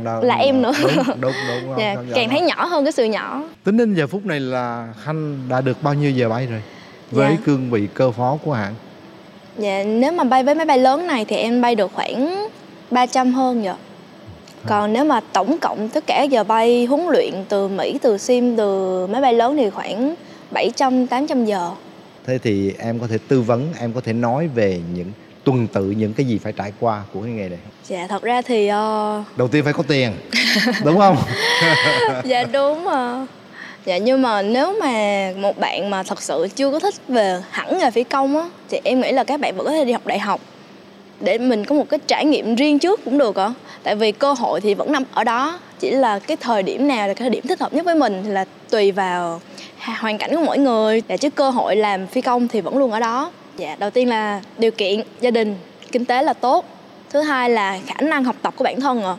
đâu, 0.03 0.21
là 0.23 0.35
em 0.35 0.61
nữa. 0.61 0.71
đúng 0.85 1.05
đúng 1.21 1.33
đúng 1.67 1.75
dạ, 1.77 1.95
càng 2.15 2.29
thấy 2.29 2.41
nhỏ 2.41 2.65
hơn 2.65 2.85
cái 2.85 2.91
sự 2.91 3.05
nhỏ. 3.05 3.43
Tính 3.63 3.77
đến 3.77 3.93
giờ 3.93 4.07
phút 4.07 4.25
này 4.25 4.39
là 4.39 4.93
khanh 5.03 5.39
đã 5.49 5.61
được 5.61 5.83
bao 5.83 5.93
nhiêu 5.93 6.11
giờ 6.11 6.29
bay 6.29 6.47
rồi? 6.47 6.61
Với 7.11 7.31
dạ. 7.31 7.37
cương 7.45 7.69
vị 7.69 7.87
cơ 7.93 8.11
phó 8.11 8.37
của 8.43 8.53
hãng. 8.53 8.73
Dạ 9.57 9.83
nếu 9.83 10.11
mà 10.11 10.23
bay 10.23 10.43
với 10.43 10.55
máy 10.55 10.65
bay 10.65 10.77
lớn 10.77 11.07
này 11.07 11.25
thì 11.25 11.35
em 11.35 11.61
bay 11.61 11.75
được 11.75 11.91
khoảng 11.93 12.47
300 12.91 13.33
hơn 13.33 13.63
rồi 13.63 13.75
còn 14.67 14.93
nếu 14.93 15.05
mà 15.05 15.19
tổng 15.33 15.57
cộng 15.61 15.89
tất 15.89 16.03
cả 16.07 16.23
giờ 16.23 16.43
bay 16.43 16.85
huấn 16.85 17.07
luyện 17.07 17.33
từ 17.49 17.67
Mỹ, 17.67 17.99
từ 18.01 18.17
Sim, 18.17 18.57
từ 18.57 19.07
máy 19.07 19.21
bay 19.21 19.33
lớn 19.33 19.57
thì 19.57 19.69
khoảng 19.69 20.15
700 20.51 21.07
800 21.07 21.45
giờ. 21.45 21.71
Thế 22.25 22.37
thì 22.37 22.73
em 22.79 22.99
có 22.99 23.07
thể 23.07 23.17
tư 23.27 23.41
vấn, 23.41 23.73
em 23.79 23.93
có 23.93 24.01
thể 24.01 24.13
nói 24.13 24.47
về 24.47 24.81
những 24.95 25.11
tuần 25.43 25.67
tự 25.67 25.91
những 25.91 26.13
cái 26.13 26.25
gì 26.25 26.37
phải 26.37 26.53
trải 26.53 26.71
qua 26.79 27.03
của 27.13 27.21
cái 27.21 27.31
nghề 27.31 27.49
này 27.49 27.59
Dạ 27.83 28.07
thật 28.09 28.23
ra 28.23 28.41
thì 28.41 28.63
uh... 28.65 29.37
đầu 29.37 29.47
tiên 29.47 29.63
phải 29.63 29.73
có 29.73 29.83
tiền, 29.87 30.11
đúng 30.85 30.97
không? 30.97 31.17
dạ 32.23 32.43
đúng 32.43 32.83
mà. 32.83 33.25
Dạ 33.85 33.97
nhưng 33.97 34.21
mà 34.21 34.41
nếu 34.41 34.75
mà 34.79 35.29
một 35.37 35.57
bạn 35.57 35.89
mà 35.89 36.03
thật 36.03 36.21
sự 36.21 36.47
chưa 36.55 36.71
có 36.71 36.79
thích 36.79 36.95
về 37.07 37.41
hẳn 37.51 37.77
nghề 37.77 37.91
phi 37.91 38.03
công 38.03 38.37
á 38.37 38.49
thì 38.69 38.79
em 38.83 39.01
nghĩ 39.01 39.11
là 39.11 39.23
các 39.23 39.39
bạn 39.39 39.55
vẫn 39.55 39.65
có 39.65 39.71
thể 39.71 39.85
đi 39.85 39.91
học 39.91 40.07
đại 40.07 40.19
học 40.19 40.41
để 41.19 41.37
mình 41.37 41.65
có 41.65 41.75
một 41.75 41.89
cái 41.89 41.99
trải 42.07 42.25
nghiệm 42.25 42.55
riêng 42.55 42.79
trước 42.79 43.05
cũng 43.05 43.17
được 43.17 43.35
ạ 43.35 43.53
tại 43.83 43.95
vì 43.95 44.11
cơ 44.11 44.33
hội 44.33 44.61
thì 44.61 44.73
vẫn 44.73 44.91
nằm 44.91 45.03
ở 45.13 45.23
đó. 45.23 45.59
Chỉ 45.79 45.91
là 45.91 46.19
cái 46.19 46.37
thời 46.37 46.63
điểm 46.63 46.87
nào 46.87 47.07
là 47.07 47.13
cái 47.13 47.15
thời 47.15 47.29
điểm 47.29 47.47
thích 47.47 47.59
hợp 47.59 47.73
nhất 47.73 47.85
với 47.85 47.95
mình 47.95 48.21
thì 48.23 48.29
là 48.29 48.45
tùy 48.69 48.91
vào 48.91 49.41
hoàn 49.99 50.17
cảnh 50.17 50.35
của 50.35 50.43
mỗi 50.45 50.57
người. 50.57 51.01
Để 51.07 51.17
chứ 51.17 51.29
cơ 51.29 51.49
hội 51.49 51.75
làm 51.75 52.07
phi 52.07 52.21
công 52.21 52.47
thì 52.47 52.61
vẫn 52.61 52.77
luôn 52.77 52.91
ở 52.91 52.99
đó. 52.99 53.31
Dạ 53.57 53.75
đầu 53.79 53.89
tiên 53.89 54.09
là 54.09 54.41
điều 54.57 54.71
kiện 54.71 55.01
gia 55.21 55.31
đình 55.31 55.55
kinh 55.91 56.05
tế 56.05 56.23
là 56.23 56.33
tốt. 56.33 56.65
Thứ 57.09 57.21
hai 57.21 57.49
là 57.49 57.79
khả 57.87 58.01
năng 58.01 58.23
học 58.23 58.35
tập 58.41 58.53
của 58.57 58.63
bản 58.63 58.81
thân 58.81 59.03
à 59.03 59.15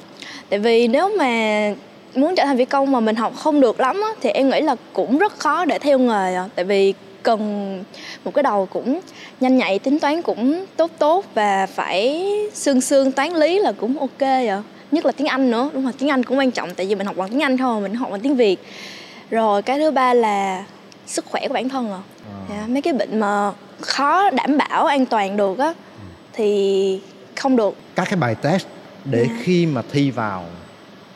tại 0.48 0.58
vì 0.58 0.88
nếu 0.88 1.16
mà 1.18 1.72
muốn 2.14 2.34
trở 2.36 2.44
thành 2.44 2.58
phi 2.58 2.64
công 2.64 2.92
mà 2.92 3.00
mình 3.00 3.16
học 3.16 3.32
không 3.36 3.60
được 3.60 3.80
lắm 3.80 4.00
á, 4.02 4.08
thì 4.20 4.30
em 4.30 4.48
nghĩ 4.48 4.60
là 4.60 4.76
cũng 4.92 5.18
rất 5.18 5.38
khó 5.38 5.64
để 5.64 5.78
theo 5.78 5.98
nghề 5.98 6.34
à. 6.34 6.48
tại 6.54 6.64
vì 6.64 6.94
cần 7.24 7.84
một 8.24 8.34
cái 8.34 8.42
đầu 8.42 8.68
cũng 8.72 9.00
nhanh 9.40 9.56
nhạy 9.56 9.78
tính 9.78 10.00
toán 10.00 10.22
cũng 10.22 10.64
tốt 10.76 10.90
tốt 10.98 11.24
và 11.34 11.66
phải 11.66 12.26
xương 12.52 12.80
xương 12.80 13.12
toán 13.12 13.32
lý 13.32 13.58
là 13.58 13.72
cũng 13.72 13.98
ok 13.98 14.20
vậy 14.20 14.62
nhất 14.90 15.06
là 15.06 15.12
tiếng 15.12 15.26
anh 15.26 15.50
nữa 15.50 15.70
đúng 15.72 15.82
rồi 15.82 15.92
tiếng 15.98 16.08
anh 16.08 16.24
cũng 16.24 16.38
quan 16.38 16.50
trọng 16.50 16.74
tại 16.74 16.86
vì 16.86 16.94
mình 16.94 17.06
học 17.06 17.16
bằng 17.16 17.30
tiếng 17.30 17.42
anh 17.42 17.56
thôi 17.56 17.80
mình 17.80 17.94
học 17.94 18.10
bằng 18.10 18.20
tiếng 18.20 18.36
việt 18.36 18.60
rồi 19.30 19.62
cái 19.62 19.78
thứ 19.78 19.90
ba 19.90 20.14
là 20.14 20.64
sức 21.06 21.24
khỏe 21.24 21.48
của 21.48 21.54
bản 21.54 21.68
thân 21.68 21.90
à, 21.90 22.00
à. 22.50 22.64
mấy 22.68 22.82
cái 22.82 22.92
bệnh 22.92 23.20
mà 23.20 23.52
khó 23.80 24.30
đảm 24.30 24.58
bảo 24.58 24.86
an 24.86 25.06
toàn 25.06 25.36
được 25.36 25.58
á 25.58 25.74
thì 26.32 27.00
không 27.36 27.56
được 27.56 27.74
các 27.94 28.08
cái 28.10 28.16
bài 28.16 28.34
test 28.34 28.66
để 29.04 29.18
yeah. 29.18 29.30
Dạ. 29.30 29.36
khi 29.42 29.66
mà 29.66 29.82
thi 29.92 30.10
vào 30.10 30.44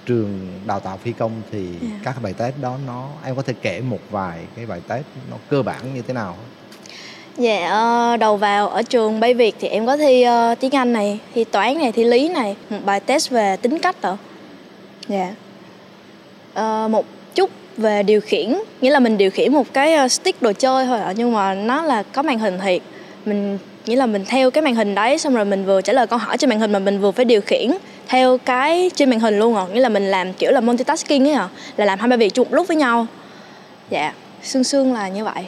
trường 0.09 0.61
đào 0.67 0.81
tạo 0.81 0.97
phi 0.97 1.13
công 1.13 1.33
thì 1.53 1.59
yeah. 1.59 1.83
Dạ. 1.83 1.89
các 2.05 2.23
bài 2.23 2.33
test 2.33 2.55
đó 2.61 2.79
nó 2.87 3.09
em 3.25 3.37
có 3.37 3.43
thể 3.43 3.53
kể 3.63 3.81
một 3.81 4.01
vài 4.11 4.39
cái 4.57 4.67
bài 4.67 4.81
test 4.89 5.05
nó 5.31 5.37
cơ 5.51 5.63
bản 5.63 5.95
như 5.95 6.03
thế 6.03 6.15
nào 6.15 6.37
Dạ, 7.37 7.69
ờ, 7.71 8.17
đầu 8.17 8.37
vào 8.37 8.69
ở 8.69 8.83
trường 8.83 9.21
Bay 9.21 9.35
Việt 9.35 9.57
thì 9.61 9.69
em 9.69 9.87
có 9.87 9.97
thi 9.97 10.25
uh, 10.29 10.61
tiếng 10.61 10.77
Anh 10.77 10.93
này, 10.93 11.19
thi 11.35 11.45
toán 11.45 11.79
này, 11.79 11.93
thi 11.93 12.05
lý 12.05 12.29
này, 12.29 12.57
một 12.71 12.79
bài 12.85 13.01
test 13.01 13.31
về 13.31 13.57
tính 13.57 13.79
cách 13.79 13.97
ạ. 14.03 14.17
Dạ. 15.09 15.35
Uh, 16.61 16.91
một 16.91 17.05
chút 17.35 17.51
về 17.77 18.03
điều 18.03 18.21
khiển, 18.21 18.55
nghĩa 18.81 18.91
là 18.91 19.01
mình 19.01 19.19
điều 19.19 19.31
khiển 19.31 19.53
một 19.53 19.67
cái 19.73 20.09
stick 20.09 20.43
đồ 20.43 20.53
chơi 20.53 20.87
thôi 20.87 21.01
ạ, 21.01 21.13
nhưng 21.17 21.33
mà 21.33 21.55
nó 21.55 21.83
là 21.83 22.03
có 22.03 22.23
màn 22.23 22.39
hình 22.39 22.59
thiệt. 22.59 22.83
Mình 23.25 23.59
nghĩa 23.89 23.97
là 23.97 24.07
mình 24.07 24.25
theo 24.29 24.51
cái 24.51 24.63
màn 24.63 24.75
hình 24.75 24.95
đấy 24.95 25.19
xong 25.19 25.35
rồi 25.35 25.45
mình 25.45 25.65
vừa 25.65 25.81
trả 25.81 25.93
lời 25.93 26.07
câu 26.07 26.19
hỏi 26.19 26.39
trên 26.39 26.51
màn 26.51 26.61
hình 26.61 26.73
mà 26.73 26.79
mình 26.79 27.01
vừa 27.01 27.11
phải 27.11 27.25
điều 27.25 27.41
khiển 27.41 27.71
theo 28.09 28.39
cái 28.39 28.91
trên 28.95 29.11
màn 29.11 29.21
hình 29.21 29.39
luôn 29.39 29.57
ạ. 29.57 29.65
Nghĩa 29.73 29.81
là 29.81 29.89
mình 29.89 30.11
làm 30.11 30.33
kiểu 30.33 30.51
là 30.51 30.61
multitasking 30.61 31.29
ấy 31.29 31.33
ạ, 31.33 31.49
là 31.77 31.85
làm 31.85 31.99
hai 31.99 32.09
ba 32.09 32.17
việc 32.17 32.35
chung 32.35 32.49
một 32.51 32.55
lúc 32.55 32.69
với 32.69 32.77
nhau. 32.77 33.07
Dạ, 33.91 34.13
xương 34.43 34.65
xương 34.65 34.93
là 34.93 35.09
như 35.09 35.25
vậy. 35.25 35.47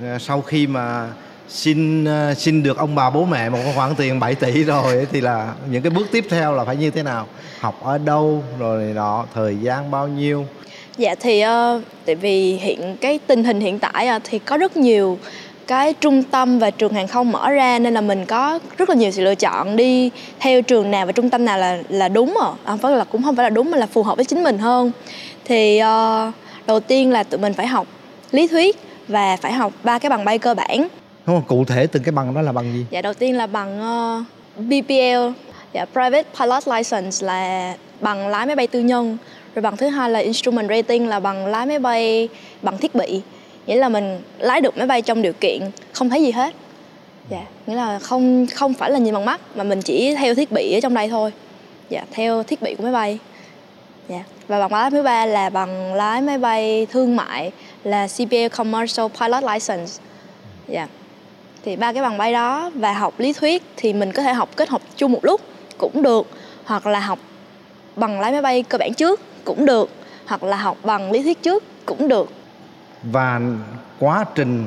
Ờ, 0.00 0.18
sau 0.18 0.40
khi 0.40 0.66
mà 0.66 1.08
xin 1.48 2.04
ờ, 2.04 2.34
xin 2.34 2.62
được 2.62 2.78
ông 2.78 2.94
bà 2.94 3.10
bố 3.10 3.24
mẹ 3.24 3.50
một 3.50 3.58
khoản 3.74 3.94
tiền 3.94 4.20
7 4.20 4.34
tỷ 4.34 4.64
rồi 4.64 5.06
thì 5.12 5.20
là 5.20 5.54
những 5.70 5.82
cái 5.82 5.90
bước 5.90 6.06
tiếp 6.12 6.26
theo 6.30 6.52
là 6.52 6.64
phải 6.64 6.76
như 6.76 6.90
thế 6.90 7.02
nào 7.02 7.26
học 7.60 7.80
ở 7.84 7.98
đâu 7.98 8.44
rồi 8.58 8.82
nọ 8.94 9.26
thời 9.34 9.56
gian 9.62 9.90
bao 9.90 10.08
nhiêu 10.08 10.46
dạ 10.98 11.14
thì 11.20 11.44
uh, 11.44 11.82
tại 12.04 12.14
vì 12.14 12.56
hiện 12.56 12.96
cái 13.00 13.18
tình 13.26 13.44
hình 13.44 13.60
hiện 13.60 13.78
tại 13.78 14.08
uh, 14.16 14.22
thì 14.24 14.38
có 14.38 14.56
rất 14.56 14.76
nhiều 14.76 15.18
cái 15.66 15.92
trung 15.92 16.22
tâm 16.22 16.58
và 16.58 16.70
trường 16.70 16.92
hàng 16.92 17.08
không 17.08 17.32
mở 17.32 17.50
ra 17.50 17.78
nên 17.78 17.94
là 17.94 18.00
mình 18.00 18.26
có 18.26 18.58
rất 18.76 18.88
là 18.88 18.94
nhiều 18.94 19.10
sự 19.10 19.24
lựa 19.24 19.34
chọn 19.34 19.76
đi 19.76 20.10
theo 20.40 20.62
trường 20.62 20.90
nào 20.90 21.06
và 21.06 21.12
trung 21.12 21.30
tâm 21.30 21.44
nào 21.44 21.58
là 21.58 21.78
là 21.88 22.08
đúng 22.08 22.38
à 22.40 22.50
không 22.66 22.78
phải 22.78 22.92
là 22.92 23.04
cũng 23.04 23.22
không 23.22 23.36
phải 23.36 23.44
là 23.44 23.50
đúng 23.50 23.70
mà 23.70 23.78
là 23.78 23.86
phù 23.86 24.02
hợp 24.02 24.16
với 24.16 24.24
chính 24.24 24.42
mình 24.42 24.58
hơn. 24.58 24.92
Thì 25.44 25.80
uh, 25.82 26.34
đầu 26.66 26.80
tiên 26.80 27.10
là 27.10 27.22
tụi 27.22 27.40
mình 27.40 27.54
phải 27.54 27.66
học 27.66 27.86
lý 28.32 28.46
thuyết 28.46 28.76
và 29.08 29.36
phải 29.36 29.52
học 29.52 29.72
ba 29.84 29.98
cái 29.98 30.10
bằng 30.10 30.24
bay 30.24 30.38
cơ 30.38 30.54
bản. 30.54 30.88
Không 31.26 31.42
cụ 31.48 31.64
thể 31.64 31.86
từng 31.86 32.02
cái 32.02 32.12
bằng 32.12 32.34
đó 32.34 32.42
là 32.42 32.52
bằng 32.52 32.72
gì? 32.72 32.86
Dạ 32.90 33.02
đầu 33.02 33.14
tiên 33.14 33.36
là 33.36 33.46
bằng 33.46 33.80
uh, 33.80 34.24
BPL 34.58 35.42
dạ 35.72 35.84
private 35.92 36.22
pilot 36.40 36.68
license 36.68 37.26
là 37.26 37.74
bằng 38.00 38.28
lái 38.28 38.46
máy 38.46 38.56
bay 38.56 38.66
tư 38.66 38.80
nhân. 38.80 39.16
Rồi 39.54 39.62
bằng 39.62 39.76
thứ 39.76 39.88
hai 39.88 40.10
là 40.10 40.18
instrument 40.18 40.68
rating 40.68 41.08
là 41.08 41.20
bằng 41.20 41.46
lái 41.46 41.66
máy 41.66 41.78
bay 41.78 42.28
bằng 42.62 42.78
thiết 42.78 42.94
bị 42.94 43.22
nghĩa 43.66 43.76
là 43.76 43.88
mình 43.88 44.20
lái 44.38 44.60
được 44.60 44.76
máy 44.76 44.86
bay 44.86 45.02
trong 45.02 45.22
điều 45.22 45.32
kiện 45.32 45.60
không 45.92 46.10
thấy 46.10 46.22
gì 46.22 46.30
hết. 46.30 46.54
Dạ 47.30 47.42
nghĩa 47.66 47.74
là 47.74 47.98
không 47.98 48.46
không 48.54 48.74
phải 48.74 48.90
là 48.90 48.98
nhìn 48.98 49.14
bằng 49.14 49.24
mắt, 49.24 49.40
mà 49.54 49.64
mình 49.64 49.82
chỉ 49.82 50.14
theo 50.14 50.34
thiết 50.34 50.52
bị 50.52 50.74
ở 50.74 50.80
trong 50.80 50.94
đây 50.94 51.08
thôi. 51.08 51.32
Dạ 51.88 52.04
theo 52.10 52.42
thiết 52.42 52.62
bị 52.62 52.74
của 52.74 52.82
máy 52.82 52.92
bay. 52.92 53.18
Dạ 54.08 54.22
và 54.48 54.68
bằng 54.68 54.72
lái 54.72 54.90
máy 54.90 55.02
bay 55.02 55.28
là 55.28 55.50
bằng 55.50 55.94
lái 55.94 56.20
máy 56.20 56.38
bay 56.38 56.86
thương 56.90 57.16
mại 57.16 57.50
là 57.84 58.08
CPA 58.08 58.48
Commercial 58.56 59.06
Pilot 59.20 59.42
License. 59.42 60.02
Dạ 60.68 60.88
thì 61.64 61.76
ba 61.76 61.92
cái 61.92 62.02
bằng 62.02 62.18
bay 62.18 62.32
đó 62.32 62.70
và 62.74 62.92
học 62.92 63.20
lý 63.20 63.32
thuyết 63.32 63.62
thì 63.76 63.92
mình 63.92 64.12
có 64.12 64.22
thể 64.22 64.32
học 64.32 64.48
kết 64.56 64.68
hợp 64.68 64.82
chung 64.96 65.12
một 65.12 65.24
lúc 65.24 65.40
cũng 65.78 66.02
được, 66.02 66.26
hoặc 66.64 66.86
là 66.86 67.00
học 67.00 67.18
bằng 67.96 68.20
lái 68.20 68.32
máy 68.32 68.42
bay 68.42 68.62
cơ 68.62 68.78
bản 68.78 68.94
trước 68.94 69.20
cũng 69.44 69.66
được, 69.66 69.90
hoặc 70.26 70.42
là 70.42 70.56
học 70.56 70.76
bằng 70.82 71.12
lý 71.12 71.22
thuyết 71.22 71.42
trước 71.42 71.64
cũng 71.86 72.08
được 72.08 72.30
và 73.12 73.40
quá 73.98 74.24
trình 74.34 74.64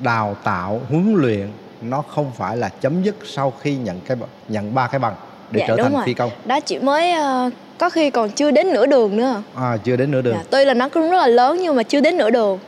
đào 0.00 0.36
tạo 0.44 0.80
huấn 0.88 1.14
luyện 1.14 1.48
nó 1.82 2.02
không 2.02 2.32
phải 2.36 2.56
là 2.56 2.68
chấm 2.68 3.02
dứt 3.02 3.16
sau 3.24 3.52
khi 3.60 3.76
nhận 3.76 4.00
cái 4.00 4.16
nhận 4.48 4.74
ba 4.74 4.86
cái 4.86 4.98
bằng 4.98 5.14
để 5.50 5.60
dạ, 5.60 5.64
trở 5.68 5.82
thành 5.82 5.92
rồi. 5.92 6.02
phi 6.06 6.14
công. 6.14 6.30
Đó 6.44 6.60
chỉ 6.60 6.78
mới 6.78 7.12
uh, 7.12 7.52
có 7.78 7.90
khi 7.90 8.10
còn 8.10 8.30
chưa 8.30 8.50
đến 8.50 8.72
nửa 8.72 8.86
đường 8.86 9.16
nữa. 9.16 9.42
À 9.54 9.76
chưa 9.84 9.96
đến 9.96 10.10
nửa 10.10 10.22
đường. 10.22 10.34
Dạ, 10.36 10.44
tuy 10.50 10.64
là 10.64 10.74
nó 10.74 10.88
cũng 10.88 11.10
rất 11.10 11.16
là 11.16 11.26
lớn 11.26 11.58
nhưng 11.62 11.76
mà 11.76 11.82
chưa 11.82 12.00
đến 12.00 12.16
nửa 12.16 12.30
đường. 12.30 12.58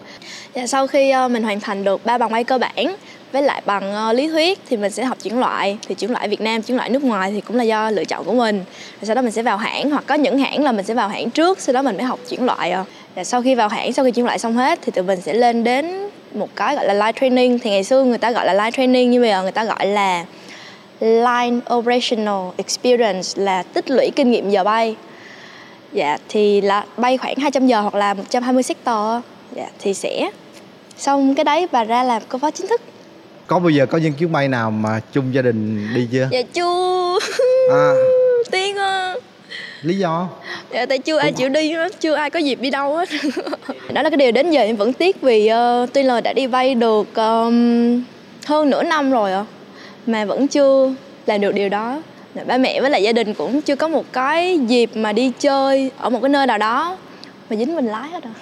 Dạ, 0.54 0.66
sau 0.66 0.87
khi 0.87 1.14
uh, 1.25 1.30
mình 1.30 1.42
hoàn 1.42 1.61
thành 1.61 1.84
được 1.84 2.04
ba 2.04 2.18
bằng 2.18 2.32
bay 2.32 2.44
cơ 2.44 2.58
bản 2.58 2.96
với 3.32 3.42
lại 3.42 3.62
bằng 3.66 4.08
uh, 4.08 4.16
lý 4.16 4.28
thuyết 4.28 4.61
thì 4.68 4.76
mình 4.76 4.92
sẽ 4.92 5.04
học 5.04 5.18
chuyển 5.22 5.40
loại 5.40 5.78
thì 5.88 5.94
chuyển 5.94 6.11
loại 6.11 6.28
Việt 6.28 6.40
Nam 6.40 6.62
chuyển 6.62 6.76
loại 6.76 6.90
nước 6.90 7.04
ngoài 7.04 7.30
thì 7.32 7.40
cũng 7.40 7.56
là 7.56 7.64
do 7.64 7.90
lựa 7.90 8.04
chọn 8.04 8.25
của 8.25 8.34
mình. 8.34 8.56
Rồi 9.00 9.06
sau 9.06 9.14
đó 9.14 9.22
mình 9.22 9.32
sẽ 9.32 9.42
vào 9.42 9.56
hãng 9.56 9.90
hoặc 9.90 10.04
có 10.06 10.14
những 10.14 10.38
hãng 10.38 10.64
là 10.64 10.72
mình 10.72 10.84
sẽ 10.84 10.94
vào 10.94 11.08
hãng 11.08 11.30
trước 11.30 11.61
sau 11.61 11.72
đó 11.72 11.82
mình 11.82 11.96
mới 11.96 12.04
học 12.04 12.18
chuyển 12.28 12.44
loại 12.44 12.75
uh. 12.80 12.87
Và 13.14 13.25
sau 13.25 13.42
khi 13.42 13.54
vào 13.54 13.69
hãng 13.69 13.92
sau 13.92 14.04
khi 14.04 14.11
chuyển 14.11 14.25
loại 14.25 14.38
xong 14.38 14.54
hết 14.54 14.78
thì 14.83 14.92
tụi 14.92 15.04
mình 15.04 15.21
sẽ 15.21 15.35
lên 15.35 15.64
đến 15.64 16.09
một 16.35 16.49
cái 16.57 16.75
gọi 16.75 16.87
là 16.87 16.95
live 16.95 17.12
training. 17.21 17.59
Thì 17.59 17.71
ngày 17.71 17.85
xưa 17.85 18.04
người 18.04 18.19
ta 18.19 18.31
gọi 18.31 18.47
là 18.47 18.52
live 18.52 18.71
training 18.71 19.11
nhưng 19.11 19.23
bây 19.23 19.31
giờ 19.31 19.42
người 19.42 19.52
ta 19.52 19.64
gọi 19.64 19.87
là 19.87 20.25
line 21.00 21.61
operational 21.75 22.50
experience 22.57 23.28
là 23.42 23.62
tích 23.62 23.90
lũy 23.90 24.11
kinh 24.16 24.31
nghiệm 24.31 24.50
giờ 24.50 24.64
bay. 24.64 24.97
Dạ 25.92 26.19
thì 26.28 26.61
là 26.61 26.85
bay 26.97 27.19
khoảng 27.19 27.37
200 27.37 27.66
giờ 27.66 27.81
hoặc 27.81 27.95
là 27.95 28.14
120 28.14 28.62
sector 28.62 29.23
dạ 29.57 29.69
thì 29.78 29.95
sẽ 29.95 30.31
xong 30.97 31.35
cái 31.35 31.45
đấy 31.45 31.69
và 31.71 31.85
ra 31.85 32.02
làm 32.02 32.23
cô 32.28 32.38
phó 32.38 32.50
chính 32.50 32.69
thức. 32.69 32.81
Có 33.47 33.59
bao 33.59 33.71
giờ 33.71 33.87
có 33.87 33.99
những 33.99 34.12
chuyến 34.12 34.33
bay 34.33 34.49
nào 34.49 34.71
mà 34.71 35.00
chung 35.12 35.35
gia 35.35 35.42
đình 35.42 35.88
đi 35.95 36.09
chưa? 36.12 36.28
Dạ 36.31 36.42
chưa. 36.52 37.19
À. 37.73 37.92
tiên 38.50 38.76
à 38.76 39.14
lý 39.82 39.99
do? 39.99 40.28
Dạ 40.73 40.87
tại 40.87 40.99
chưa 40.99 41.14
Cũng... 41.14 41.23
ai 41.23 41.32
chịu 41.32 41.49
đi 41.49 41.73
hết 41.73 42.00
chưa 42.00 42.14
ai 42.14 42.30
có 42.30 42.38
dịp 42.38 42.61
đi 42.61 42.71
đâu 42.71 42.97
hết. 42.97 43.09
Đó 43.92 44.02
là 44.02 44.11
cái 44.11 44.16
điều 44.16 44.32
đến 44.32 44.50
giờ 44.50 44.61
em 44.61 44.76
vẫn 44.76 44.92
tiếc 44.92 45.21
vì 45.21 45.50
uh, 45.52 45.92
tuy 45.92 46.02
là 46.02 46.21
đã 46.21 46.32
đi 46.32 46.47
vay 46.47 46.75
được 46.75 47.14
um, 47.14 48.02
hơn 48.47 48.71
nửa 48.71 48.82
năm 48.82 49.11
rồi 49.11 49.32
à, 49.32 49.44
mà 50.06 50.25
vẫn 50.25 50.49
chưa 50.49 50.94
làm 51.26 51.40
được 51.40 51.54
điều 51.54 51.68
đó. 51.68 52.02
Ba 52.47 52.59
mẹ 52.59 52.80
với 52.80 52.90
lại 52.90 53.02
gia 53.02 53.12
đình 53.12 53.35
cũng 53.35 53.62
chưa 53.62 53.76
có 53.76 53.88
một 53.88 54.12
cái 54.12 54.59
dịp 54.59 54.97
mà 54.97 55.12
đi 55.12 55.32
chơi 55.40 55.90
ở 55.99 56.11
một 56.11 56.18
cái 56.23 56.28
nơi 56.28 56.47
nào 56.47 56.59
đó 56.59 56.97
mà 57.50 57.56
dính 57.56 57.75
mình 57.75 57.87
lái 57.87 58.09
hết 58.09 58.25
rồi 58.25 58.32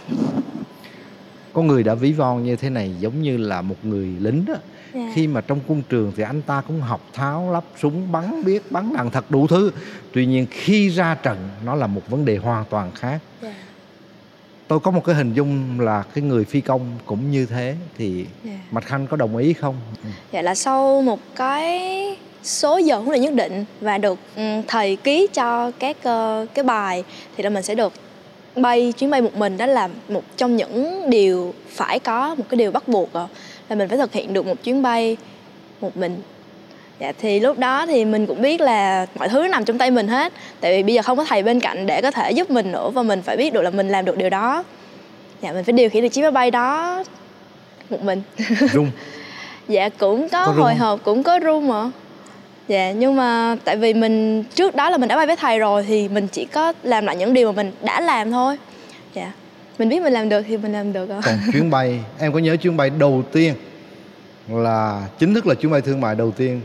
có 1.53 1.63
người 1.63 1.83
đã 1.83 1.95
ví 1.95 2.13
von 2.13 2.45
như 2.45 2.57
thế 2.57 2.71
này 2.71 2.91
giống 3.01 3.23
như 3.23 3.37
là 3.37 3.63
một 3.63 3.77
người 3.83 4.09
lính 4.21 4.45
đó 4.45 4.55
yeah. 4.95 5.07
Dạ. 5.07 5.13
khi 5.15 5.27
mà 5.27 5.41
trong 5.41 5.61
quân 5.67 5.83
trường 5.89 6.13
thì 6.17 6.23
anh 6.23 6.43
ta 6.43 6.63
cũng 6.69 6.81
học 6.81 7.01
tháo 7.13 7.53
lắp 7.53 7.65
súng 7.81 8.13
bắn 8.13 8.45
biết 8.45 8.73
bắn 8.73 8.93
đạn 8.97 9.11
thật 9.11 9.31
đủ 9.31 9.47
thứ 9.47 9.73
tuy 10.13 10.27
nhiên 10.27 10.47
khi 10.51 10.89
ra 10.89 11.15
trận 11.15 11.49
nó 11.65 11.75
là 11.75 11.87
một 11.87 12.03
vấn 12.09 12.25
đề 12.25 12.37
hoàn 12.37 12.65
toàn 12.71 12.91
khác 12.95 13.09
yeah. 13.09 13.21
Dạ. 13.43 13.55
tôi 14.69 14.81
có 14.81 14.91
một 14.91 15.05
cái 15.05 15.15
hình 15.15 15.35
dung 15.35 15.81
là 15.81 16.05
cái 16.15 16.25
người 16.25 16.45
phi 16.45 16.61
công 16.61 16.99
cũng 17.07 17.31
như 17.31 17.47
thế 17.47 17.77
thì 17.99 18.17
yeah. 18.17 18.29
Dạ. 18.45 18.59
mạch 18.71 18.85
khanh 18.85 19.07
có 19.07 19.17
đồng 19.17 19.37
ý 19.37 19.53
không 19.53 19.77
dạ 20.33 20.43
là 20.43 20.55
sau 20.55 21.03
một 21.03 21.21
cái 21.37 21.81
số 22.43 22.79
giờ 22.79 22.97
huấn 22.97 23.09
luyện 23.09 23.21
nhất 23.21 23.35
định 23.35 23.65
và 23.81 23.99
được 23.99 24.19
ừ, 24.37 24.43
thầy 24.69 24.97
ký 24.97 25.27
cho 25.33 25.71
các 25.71 25.97
uh, 25.97 26.55
cái 26.55 26.65
bài 26.65 27.05
thì 27.37 27.43
là 27.43 27.51
mình 27.51 27.63
sẽ 27.63 27.75
được 27.75 27.93
bay 28.57 28.93
chuyến 28.99 29.11
bay 29.11 29.23
một 29.23 29.35
mình 29.35 29.57
đó 29.57 29.67
là 29.67 29.89
một 30.09 30.23
trong 30.37 30.57
những 30.57 31.11
điều 31.11 31.55
phải 31.69 31.99
có 31.99 32.35
một 32.35 32.45
cái 32.49 32.59
điều 32.59 32.71
bắt 32.71 32.89
buộc 32.89 33.13
rồi 33.13 33.27
là 33.71 33.77
mình 33.77 33.89
phải 33.89 33.99
thực 33.99 34.13
hiện 34.13 34.33
được 34.33 34.47
một 34.47 34.63
chuyến 34.65 34.83
bay 34.83 35.17
một 35.81 35.97
mình. 35.97 36.23
Dạ 36.99 37.13
thì 37.19 37.41
lúc 37.41 37.59
đó 37.59 37.87
thì 37.87 38.05
mình 38.05 38.27
cũng 38.27 38.43
biết 38.43 38.61
là 38.61 39.07
mọi 39.19 39.29
thứ 39.29 39.49
nằm 39.49 39.65
trong 39.65 39.79
tay 39.79 39.91
mình 39.91 40.09
hết. 40.09 40.33
Tại 40.61 40.77
vì 40.77 40.83
bây 40.83 40.95
giờ 40.95 41.03
không 41.03 41.17
có 41.17 41.25
thầy 41.25 41.43
bên 41.43 41.61
cạnh 41.61 41.87
để 41.87 42.03
có 42.03 42.11
thể 42.11 42.31
giúp 42.31 42.51
mình 42.51 42.73
nữa 42.73 42.91
và 42.91 43.03
mình 43.03 43.23
phải 43.23 43.37
biết 43.37 43.53
được 43.53 43.63
là 43.63 43.71
mình 43.71 43.89
làm 43.89 44.05
được 44.05 44.17
điều 44.17 44.31
đó. 44.31 44.65
Dạ 45.43 45.53
mình 45.53 45.65
phải 45.65 45.73
điều 45.73 45.91
khiển 45.91 46.03
được 46.03 46.09
chiếc 46.09 46.23
máy 46.23 46.31
bay 46.31 46.51
đó 46.51 47.05
một 47.91 48.03
mình. 48.03 48.23
Rung. 48.73 48.91
Dạ 49.69 49.89
cũng 49.89 50.29
có, 50.29 50.47
có 50.47 50.53
hồi 50.53 50.75
hộp 50.75 51.01
cũng 51.05 51.23
có 51.23 51.41
rung 51.41 51.69
mà 51.69 51.91
dạ 52.69 52.93
nhưng 52.93 53.17
mà 53.17 53.57
tại 53.65 53.77
vì 53.77 53.95
mình 53.95 54.45
trước 54.55 54.75
đó 54.75 54.91
là 54.91 54.97
mình 54.97 55.09
đã 55.09 55.17
bay 55.17 55.27
với 55.27 55.37
thầy 55.37 55.59
rồi 55.59 55.85
thì 55.89 56.09
mình 56.09 56.29
chỉ 56.33 56.45
có 56.45 56.73
làm 56.83 57.07
lại 57.07 57.17
những 57.17 57.35
điều 57.35 57.53
mà 57.53 57.57
mình 57.57 57.73
đã 57.83 58.01
làm 58.01 58.31
thôi 58.31 58.59
mình 59.81 59.89
biết 59.89 60.03
mình 60.03 60.13
làm 60.13 60.29
được 60.29 60.43
thì 60.49 60.57
mình 60.57 60.73
làm 60.73 60.93
được 60.93 61.09
rồi 61.09 61.21
còn 61.25 61.39
chuyến 61.53 61.71
bay 61.71 62.01
em 62.19 62.33
có 62.33 62.39
nhớ 62.39 62.57
chuyến 62.57 62.77
bay 62.77 62.91
đầu 62.91 63.23
tiên 63.33 63.55
là 64.49 65.09
chính 65.19 65.35
thức 65.35 65.47
là 65.47 65.55
chuyến 65.55 65.73
bay 65.73 65.81
thương 65.81 66.01
mại 66.01 66.15
đầu 66.15 66.31
tiên 66.31 66.61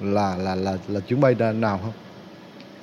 là 0.00 0.36
là 0.38 0.54
là 0.54 0.76
là 0.88 1.00
chuyến 1.00 1.20
bay 1.20 1.34
nào 1.34 1.80
không 1.82 1.92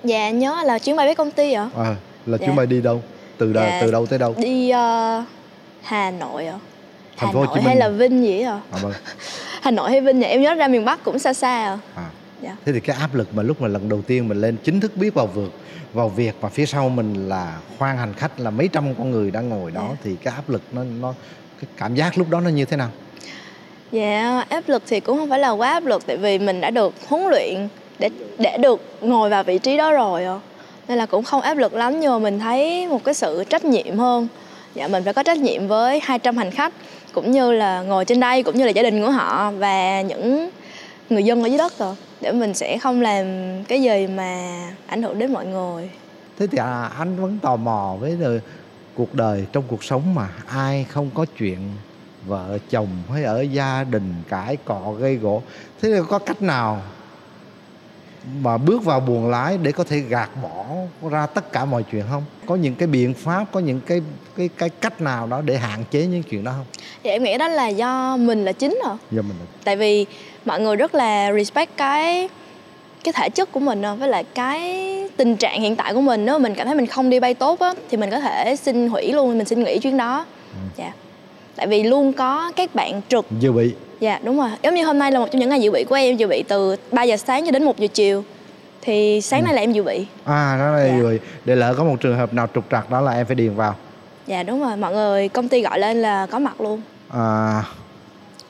dạ 0.04 0.30
nhớ 0.30 0.64
là 0.66 0.80
chuyến 0.80 0.96
bay 0.96 1.08
với 1.08 1.16
công 1.16 1.32
ty 1.32 1.54
ạ 1.54 1.70
à, 1.78 1.96
là 2.26 2.38
dạ. 2.38 2.46
chuyến 2.46 2.56
bay 2.56 2.66
đi 2.66 2.82
đâu 2.82 3.02
từ 3.38 3.54
dạ. 3.56 3.80
từ 3.82 3.92
đâu 3.92 4.06
tới 4.06 4.20
đâu 4.20 4.36
đi 4.38 4.72
uh, 4.72 5.26
hà 5.82 6.12
nội 6.12 6.46
ạ 6.46 6.60
Thành 7.18 7.28
hà 7.28 7.34
phố 7.34 7.46
nội 7.46 7.62
hay 7.62 7.76
là 7.76 7.90
vinh 7.90 8.24
gì 8.24 8.42
ạ 8.42 8.60
à, 8.72 8.80
vâng. 8.82 8.94
hà 9.62 9.72
nội 9.72 9.92
hay 9.92 10.02
vinh 10.02 10.20
nhỉ 10.20 10.26
em 10.26 10.42
nhớ 10.42 10.54
ra 10.54 10.68
miền 10.68 10.86
bắc 10.86 11.04
cũng 11.04 11.20
xa 11.20 11.34
xa 11.34 11.66
à, 11.66 11.78
à. 11.96 12.09
Dạ. 12.42 12.56
thế 12.66 12.72
thì 12.72 12.80
cái 12.80 12.96
áp 13.00 13.16
lực 13.16 13.36
mà 13.36 13.44
lúc 13.44 13.62
mà 13.62 13.68
lần 13.68 13.90
đầu 13.90 14.02
tiên 14.02 14.28
mình 14.28 14.42
lên 14.42 14.58
chính 14.64 14.80
thức 14.80 14.98
biết 14.98 15.14
vào 15.14 15.28
vượt 15.28 15.52
vào 15.94 16.10
việc 16.10 16.36
và 16.42 16.50
phía 16.50 16.66
sau 16.66 16.90
mình 16.90 17.30
là 17.30 17.60
khoang 17.78 17.98
hành 17.98 18.14
khách 18.14 18.40
là 18.40 18.50
mấy 18.50 18.68
trăm 18.68 18.96
con 18.96 19.12
người 19.12 19.32
đang 19.32 19.50
ngồi 19.50 19.72
đó 19.72 19.82
yeah. 19.82 19.92
Dạ. 19.92 20.02
thì 20.04 20.16
cái 20.24 20.34
áp 20.34 20.50
lực 20.50 20.62
nó 20.72 20.84
nó 20.84 21.14
cái 21.62 21.70
cảm 21.78 21.96
giác 21.96 22.18
lúc 22.18 22.30
đó 22.30 22.40
nó 22.40 22.50
như 22.50 22.66
thế 22.66 22.78
nào? 22.78 22.90
Dạ 23.92 24.02
yeah, 24.02 24.50
áp 24.50 24.70
lực 24.70 24.84
thì 24.88 25.00
cũng 25.00 25.18
không 25.18 25.30
phải 25.30 25.40
là 25.40 25.50
quá 25.50 25.72
áp 25.72 25.86
lực 25.86 26.08
tại 26.08 26.18
vì 26.18 26.40
mình 26.40 26.62
đã 26.62 26.70
được 26.70 26.94
huấn 27.08 27.24
luyện 27.30 27.68
để 28.00 28.10
để 28.38 28.58
được 28.58 28.82
ngồi 29.02 29.30
vào 29.30 29.44
vị 29.44 29.58
trí 29.58 29.78
đó 29.78 29.92
rồi 29.92 30.26
nên 30.88 30.98
là 30.98 31.06
cũng 31.06 31.24
không 31.24 31.42
áp 31.42 31.58
lực 31.58 31.74
lắm 31.74 32.00
nhưng 32.00 32.12
mà 32.12 32.20
mình 32.20 32.40
thấy 32.40 32.88
một 32.88 33.04
cái 33.04 33.14
sự 33.14 33.44
trách 33.50 33.66
nhiệm 33.66 33.98
hơn 33.98 34.28
dạ 34.76 34.88
mình 34.88 35.04
phải 35.04 35.14
có 35.14 35.24
trách 35.24 35.38
nhiệm 35.38 35.68
với 35.68 36.00
200 36.04 36.38
hành 36.38 36.52
khách 36.52 36.74
cũng 37.14 37.32
như 37.32 37.52
là 37.52 37.82
ngồi 37.82 38.06
trên 38.06 38.20
đây 38.20 38.44
cũng 38.44 38.58
như 38.58 38.66
là 38.66 38.72
gia 38.72 38.84
đình 38.84 39.06
của 39.06 39.12
họ 39.12 39.52
và 39.52 40.02
những 40.02 40.50
người 41.10 41.24
dân 41.24 41.44
ở 41.44 41.48
dưới 41.48 41.58
đất 41.58 41.78
rồi 41.80 41.96
để 42.22 42.32
mình 42.32 42.54
sẽ 42.54 42.78
không 42.78 43.02
làm 43.02 43.26
cái 43.64 43.82
gì 43.82 44.08
mà 44.08 44.60
ảnh 44.88 45.04
hưởng 45.04 45.20
đến 45.20 45.34
mọi 45.34 45.46
người. 45.46 45.90
Thế 46.40 46.48
thì 46.48 46.58
à, 46.58 46.84
anh 46.84 47.16
vẫn 47.16 47.40
tò 47.42 47.56
mò 47.56 47.96
với 48.00 48.18
đời, 48.20 48.40
cuộc 48.94 49.14
đời 49.14 49.46
trong 49.54 49.64
cuộc 49.68 49.84
sống 49.84 50.16
mà 50.16 50.30
ai 50.48 50.86
không 50.90 51.10
có 51.14 51.26
chuyện 51.38 51.60
vợ 52.26 52.58
chồng 52.70 52.88
hay 53.14 53.24
ở 53.24 53.42
gia 53.42 53.84
đình 53.84 54.14
cãi 54.30 54.58
cọ 54.66 54.92
gây 55.00 55.16
gỗ. 55.16 55.42
Thế 55.82 55.90
thì 55.92 56.00
có 56.10 56.20
cách 56.20 56.42
nào 56.42 56.82
mà 58.42 58.58
bước 58.58 58.84
vào 58.84 59.00
buồng 59.00 59.30
lái 59.30 59.58
để 59.58 59.72
có 59.72 59.84
thể 59.84 60.00
gạt 60.00 60.30
bỏ 60.44 60.66
ra 61.10 61.26
tất 61.26 61.52
cả 61.52 61.66
mọi 61.66 61.84
chuyện 61.92 62.04
không? 62.10 62.24
Có 62.46 62.56
những 62.56 62.76
cái 62.76 62.88
biện 62.88 63.14
pháp 63.14 63.46
có 63.52 63.60
những 63.60 63.82
cái 63.86 64.02
cái 64.38 64.50
cái 64.58 64.70
cách 64.70 65.02
nào 65.02 65.28
đó 65.28 65.42
để 65.42 65.58
hạn 65.58 65.84
chế 65.92 66.06
những 66.06 66.24
chuyện 66.24 66.44
đó 66.44 66.52
không? 66.58 66.66
Dạ 67.04 67.12
em 67.12 67.24
nghĩ 67.24 67.38
đó 67.38 67.48
là 67.48 67.68
do 67.68 68.18
mình 68.18 68.46
là 68.46 68.52
chính 68.52 68.80
rồi. 68.86 68.96
Do 69.12 69.22
mình 69.22 69.38
là... 69.40 69.46
tại 69.64 69.76
vì 69.76 70.06
mọi 70.46 70.62
người 70.62 70.76
rất 70.76 70.96
là 70.96 71.34
respect 71.34 71.78
cái 71.78 72.30
cái 73.04 73.14
thể 73.14 73.30
chất 73.30 73.52
của 73.52 73.60
mình 73.60 73.82
với 74.00 74.10
lại 74.10 74.24
cái 74.24 74.86
tình 75.18 75.36
trạng 75.36 75.62
hiện 75.62 75.76
tại 75.76 75.94
của 75.94 76.02
mình. 76.02 76.26
Nếu 76.26 76.40
mình 76.40 76.56
cảm 76.56 76.68
thấy 76.68 76.76
mình 76.76 76.88
không 76.88 77.10
đi 77.10 77.20
bay 77.20 77.34
tốt 77.34 77.60
á 77.60 77.74
thì 77.90 77.98
mình 77.98 78.10
có 78.10 78.20
thể 78.20 78.56
xin 78.56 78.90
hủy 78.90 79.12
luôn 79.14 79.38
mình 79.38 79.48
xin 79.48 79.64
nghỉ 79.64 79.80
chuyến 79.80 79.98
đó. 79.98 80.26
Ừ. 80.54 80.60
dạ. 80.76 80.94
Tại 81.56 81.68
vì 81.68 81.84
luôn 81.84 82.14
có 82.14 82.52
các 82.56 82.76
bạn 82.76 83.02
trực. 83.10 83.26
Dự 83.40 83.52
bị 83.52 83.74
dạ 84.00 84.20
đúng 84.24 84.38
rồi. 84.38 84.50
Giống 84.64 84.76
như 84.76 84.86
hôm 84.86 85.00
nay 85.00 85.12
là 85.12 85.20
một 85.20 85.28
trong 85.32 85.40
những 85.40 85.50
ngày 85.50 85.62
dự 85.62 85.72
bị 85.72 85.84
của 85.84 85.96
em 85.96 86.18
dự 86.18 86.28
bị 86.28 86.44
từ 86.48 86.76
3 86.92 87.04
giờ 87.04 87.18
sáng 87.18 87.46
cho 87.46 87.52
đến 87.52 87.64
1 87.64 87.80
giờ 87.80 87.88
chiều. 87.94 88.24
Thì 88.82 89.22
sáng 89.22 89.42
ừ. 89.42 89.46
nay 89.46 89.54
là 89.54 89.62
em 89.62 89.72
dự 89.72 89.84
bị. 89.84 90.06
À 90.26 90.58
đó 90.60 90.72
là 90.72 90.88
dạ. 90.88 90.98
dự 90.98 91.10
bị. 91.10 91.18
Để 91.46 91.56
lỡ 91.56 91.74
có 91.78 91.84
một 91.84 91.96
trường 92.00 92.18
hợp 92.18 92.34
nào 92.34 92.48
trục 92.54 92.64
trặc 92.72 92.90
đó 92.90 93.02
là 93.02 93.12
em 93.12 93.26
phải 93.26 93.36
điền 93.36 93.56
vào. 93.56 93.76
Dạ 94.28 94.44
đúng 94.44 94.62
rồi. 94.62 94.78
Mọi 94.78 94.94
người 94.94 95.30
công 95.30 95.48
ty 95.48 95.62
gọi 95.62 95.80
lên 95.80 96.02
là 96.02 96.26
có 96.26 96.40
mặt 96.40 96.62
luôn. 96.62 96.82
À, 97.10 97.64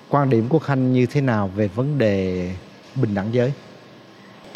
quan 0.09 0.29
điểm 0.29 0.47
của 0.49 0.59
khanh 0.59 0.93
như 0.93 1.05
thế 1.05 1.21
nào 1.21 1.49
về 1.55 1.69
vấn 1.75 1.97
đề 1.97 2.47
bình 2.95 3.15
đẳng 3.15 3.27
giới? 3.31 3.51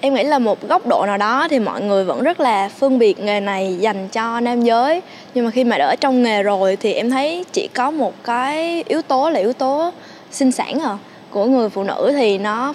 Em 0.01 0.13
nghĩ 0.13 0.23
là 0.23 0.39
một 0.39 0.67
góc 0.67 0.87
độ 0.87 1.05
nào 1.05 1.17
đó 1.17 1.47
thì 1.49 1.59
mọi 1.59 1.81
người 1.81 2.03
vẫn 2.05 2.23
rất 2.23 2.39
là 2.39 2.69
phân 2.69 2.99
biệt 2.99 3.19
nghề 3.19 3.39
này 3.39 3.77
dành 3.79 4.07
cho 4.07 4.39
nam 4.39 4.61
giới. 4.61 5.01
Nhưng 5.33 5.45
mà 5.45 5.51
khi 5.51 5.63
mà 5.63 5.75
ở 5.75 5.95
trong 5.95 6.23
nghề 6.23 6.43
rồi 6.43 6.75
thì 6.75 6.93
em 6.93 7.09
thấy 7.09 7.45
chỉ 7.51 7.67
có 7.67 7.91
một 7.91 8.13
cái 8.23 8.83
yếu 8.87 9.01
tố 9.01 9.29
là 9.29 9.39
yếu 9.39 9.53
tố 9.53 9.91
sinh 10.33 10.51
sản 10.51 10.79
à. 10.79 10.97
Của 11.29 11.45
người 11.45 11.69
phụ 11.69 11.83
nữ 11.83 12.11
thì 12.15 12.37
nó 12.37 12.73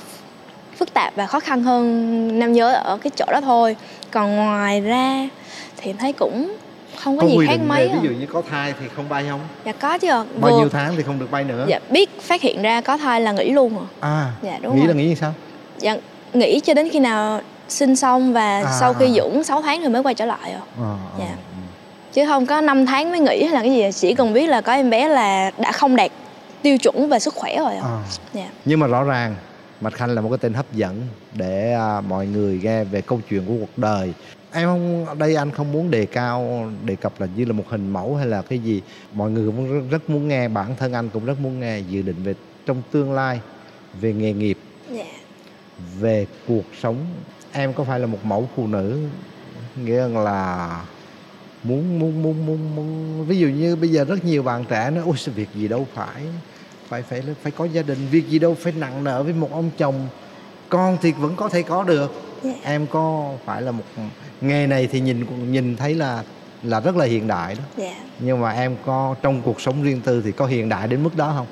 phức 0.77 0.95
tạp 0.95 1.17
và 1.17 1.27
khó 1.27 1.41
khăn 1.41 1.63
hơn 1.63 2.39
nam 2.39 2.55
giới 2.55 2.75
ở 2.75 2.99
cái 3.03 3.11
chỗ 3.17 3.27
đó 3.33 3.41
thôi. 3.41 3.77
Còn 4.11 4.37
ngoài 4.37 4.81
ra 4.81 5.29
thì 5.77 5.93
thấy 5.93 6.13
cũng 6.13 6.57
không 6.97 7.17
có, 7.17 7.23
có 7.23 7.29
gì 7.29 7.47
khác 7.47 7.57
mấy 7.67 7.89
ví 7.89 8.09
dụ 8.09 8.11
như 8.11 8.27
có 8.27 8.43
thai 8.51 8.75
thì 8.81 8.87
không 8.97 9.09
bay 9.09 9.27
không? 9.29 9.41
Dạ 9.65 9.73
có 9.73 9.99
chứ. 9.99 10.09
Bao 10.41 10.59
nhiêu 10.59 10.69
tháng 10.69 10.97
thì 10.97 11.03
không 11.03 11.19
được 11.19 11.31
bay 11.31 11.45
nữa? 11.45 11.67
Dạ 11.69 11.79
biết 11.91 12.21
phát 12.21 12.43
hiện 12.43 12.63
ra 12.63 12.81
có 12.81 12.97
thai 12.97 13.21
là 13.21 13.33
nghỉ 13.33 13.51
luôn 13.51 13.77
à, 14.01 14.09
à 14.09 14.33
dạ 14.43 14.59
đúng 14.63 14.75
nghĩ 14.75 14.81
rồi. 14.81 14.89
là 14.89 14.95
nghĩ 14.95 15.09
như 15.09 15.15
sao? 15.15 15.35
Dạ 15.79 15.97
nghỉ 16.33 16.61
cho 16.61 16.75
đến 16.75 16.89
khi 16.89 16.99
nào 16.99 17.41
sinh 17.69 17.97
xong 17.97 18.33
và 18.33 18.61
à, 18.61 18.77
sau 18.81 18.95
khi 18.95 19.07
à. 19.07 19.15
dưỡng 19.15 19.45
6 19.45 19.63
tháng 19.63 19.83
thì 19.83 19.89
mới 19.89 20.03
quay 20.03 20.15
trở 20.15 20.25
lại 20.25 20.53
rồi 20.53 20.89
à, 20.89 20.93
à, 20.93 21.19
dạ. 21.19 21.35
chứ 22.13 22.27
không 22.27 22.47
có 22.47 22.61
5 22.61 22.87
tháng 22.87 23.11
mới 23.11 23.21
nghỉ 23.21 23.43
hay 23.43 23.53
là 23.53 23.63
cái 23.63 23.73
gì 23.73 24.01
chỉ 24.01 24.15
cần 24.15 24.33
biết 24.33 24.47
là 24.47 24.61
có 24.61 24.73
em 24.73 24.91
bé 24.91 25.09
là 25.09 25.51
đã 25.59 25.73
không 25.73 25.97
đạt 25.97 26.11
tiêu 26.63 26.79
chuẩn 26.79 27.09
về 27.09 27.19
sức 27.19 27.35
khỏe 27.35 27.57
rồi 27.59 27.77
ạ 27.77 27.83
à. 27.85 28.03
dạ. 28.35 28.51
nhưng 28.65 28.81
mà 28.81 28.87
rõ 28.87 29.05
ràng 29.05 29.35
Mạch 29.81 29.95
Khanh 29.95 30.11
là 30.11 30.21
một 30.21 30.29
cái 30.29 30.39
tên 30.39 30.55
hấp 30.55 30.73
dẫn 30.73 31.03
để 31.35 31.73
à, 31.73 32.01
mọi 32.01 32.27
người 32.27 32.61
nghe 32.63 32.85
về 32.85 33.01
câu 33.01 33.21
chuyện 33.29 33.47
của 33.47 33.55
cuộc 33.61 33.79
đời 33.79 34.15
em 34.53 34.69
không 34.69 35.19
đây 35.19 35.35
anh 35.35 35.51
không 35.51 35.73
muốn 35.73 35.91
đề 35.91 36.07
cao 36.07 36.71
đề 36.85 36.97
cập 36.97 37.21
là 37.21 37.27
như 37.37 37.45
là 37.45 37.53
một 37.53 37.65
hình 37.69 37.91
mẫu 37.91 38.17
hay 38.17 38.27
là 38.27 38.43
cái 38.43 38.59
gì 38.59 38.83
mọi 39.13 39.31
người 39.31 39.47
cũng 39.47 39.73
rất, 39.73 39.85
rất 39.91 40.11
muốn 40.11 40.29
nghe 40.29 40.49
bản 40.49 40.77
thân 40.77 40.93
anh 40.93 41.09
cũng 41.09 41.25
rất 41.25 41.41
muốn 41.41 41.61
nghe 41.61 41.79
dự 41.79 42.03
định 42.03 42.23
về 42.23 42.35
trong 42.67 42.83
tương 42.91 43.13
lai 43.13 43.41
về 44.01 44.13
nghề 44.13 44.33
nghiệp 44.33 44.59
yeah. 44.95 45.07
Dạ. 45.07 45.85
về 45.99 46.27
cuộc 46.49 46.65
sống 46.83 46.97
em 47.53 47.73
có 47.73 47.85
phải 47.85 48.01
là 48.01 48.07
một 48.07 48.19
mẫu 48.25 48.49
phụ 48.57 48.67
nữ 48.67 48.99
nghĩa 49.77 50.09
là 50.09 50.85
muốn 51.63 51.99
muốn 51.99 52.23
muốn 52.23 52.47
muốn 52.47 52.77
muốn 52.77 53.25
ví 53.27 53.39
dụ 53.39 53.49
như 53.49 53.77
bây 53.77 53.91
giờ 53.91 54.05
rất 54.05 54.25
nhiều 54.25 54.43
bạn 54.43 54.65
trẻ 54.69 54.91
nói 54.91 55.05
ôi 55.07 55.17
việc 55.35 55.49
gì 55.55 55.69
đâu 55.69 55.87
phải 55.95 56.23
phải 56.89 57.03
phải 57.03 57.23
phải 57.43 57.53
có 57.53 57.65
gia 57.65 57.83
đình 57.83 57.99
việc 58.11 58.29
gì 58.29 58.39
đâu 58.39 58.57
phải 58.61 58.73
nặng 58.73 59.05
nợ 59.05 59.23
với 59.23 59.33
một 59.33 59.53
ông 59.53 59.71
chồng 59.79 60.09
con 60.69 60.99
thì 61.03 61.13
vẫn 61.13 61.37
có 61.37 61.49
thể 61.49 61.63
có 61.63 61.85
được 61.85 62.13
yeah. 62.45 62.57
Dạ. 62.57 62.71
em 62.71 62.87
có 62.87 63.33
phải 63.45 63.63
là 63.63 63.71
một 63.71 63.85
nghề 64.41 64.67
này 64.67 64.89
thì 64.93 65.01
nhìn 65.01 65.27
nhìn 65.53 65.77
thấy 65.77 65.95
là 65.95 66.23
là 66.63 66.81
rất 66.81 66.97
là 66.97 67.05
hiện 67.05 67.29
đại 67.29 67.55
đó 67.55 67.63
yeah. 67.85 67.97
Dạ. 67.97 68.05
nhưng 68.19 68.41
mà 68.41 68.53
em 68.53 68.77
có 68.87 69.15
trong 69.23 69.43
cuộc 69.43 69.61
sống 69.61 69.83
riêng 69.83 70.01
tư 70.01 70.23
thì 70.25 70.33
có 70.33 70.47
hiện 70.47 70.69
đại 70.69 70.89
đến 70.89 71.03
mức 71.03 71.17
đó 71.17 71.33
không 71.37 71.47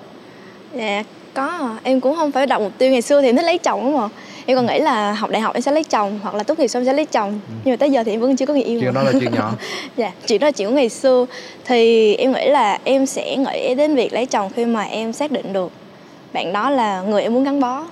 dạ 0.74 1.02
có 1.34 1.76
em 1.82 2.00
cũng 2.00 2.16
không 2.16 2.32
phải 2.32 2.46
đặt 2.46 2.58
mục 2.58 2.72
tiêu 2.78 2.90
ngày 2.90 3.02
xưa 3.02 3.22
thì 3.22 3.32
thích 3.32 3.44
lấy 3.44 3.58
chồng 3.58 3.84
đúng 3.84 3.96
không 3.96 4.10
em 4.46 4.56
còn 4.56 4.66
nghĩ 4.66 4.78
là 4.78 5.12
học 5.12 5.30
đại 5.30 5.40
học 5.40 5.54
em 5.54 5.62
sẽ 5.62 5.72
lấy 5.72 5.84
chồng 5.84 6.20
hoặc 6.22 6.34
là 6.34 6.42
tốt 6.42 6.58
nghiệp 6.58 6.68
xong 6.68 6.84
sẽ 6.84 6.92
lấy 6.92 7.06
chồng. 7.06 7.40
Ừ. 7.48 7.54
nhưng 7.64 7.72
mà 7.72 7.76
tới 7.76 7.90
giờ 7.90 8.02
thì 8.04 8.10
em 8.10 8.20
vẫn 8.20 8.36
chưa 8.36 8.46
có 8.46 8.54
người 8.54 8.62
yêu 8.62 8.80
chuyện 8.80 8.94
mà. 8.94 9.00
đó 9.00 9.10
là 9.10 9.18
chuyện 9.20 9.32
nhỏ. 9.34 9.52
Dạ 9.96 10.12
chuyện 10.26 10.40
đó 10.40 10.46
là 10.46 10.50
chuyện 10.50 10.68
của 10.68 10.74
ngày 10.74 10.88
xưa. 10.88 11.26
Thì 11.64 12.14
em 12.14 12.32
nghĩ 12.32 12.48
là 12.48 12.78
em 12.84 13.06
sẽ 13.06 13.36
nghĩ 13.36 13.74
đến 13.74 13.94
việc 13.94 14.12
lấy 14.12 14.26
chồng 14.26 14.50
khi 14.56 14.64
mà 14.64 14.82
em 14.82 15.12
xác 15.12 15.30
định 15.30 15.52
được 15.52 15.72
bạn 16.32 16.52
đó 16.52 16.70
là 16.70 17.02
người 17.02 17.22
em 17.22 17.34
muốn 17.34 17.44
gắn 17.44 17.60
bó 17.60 17.84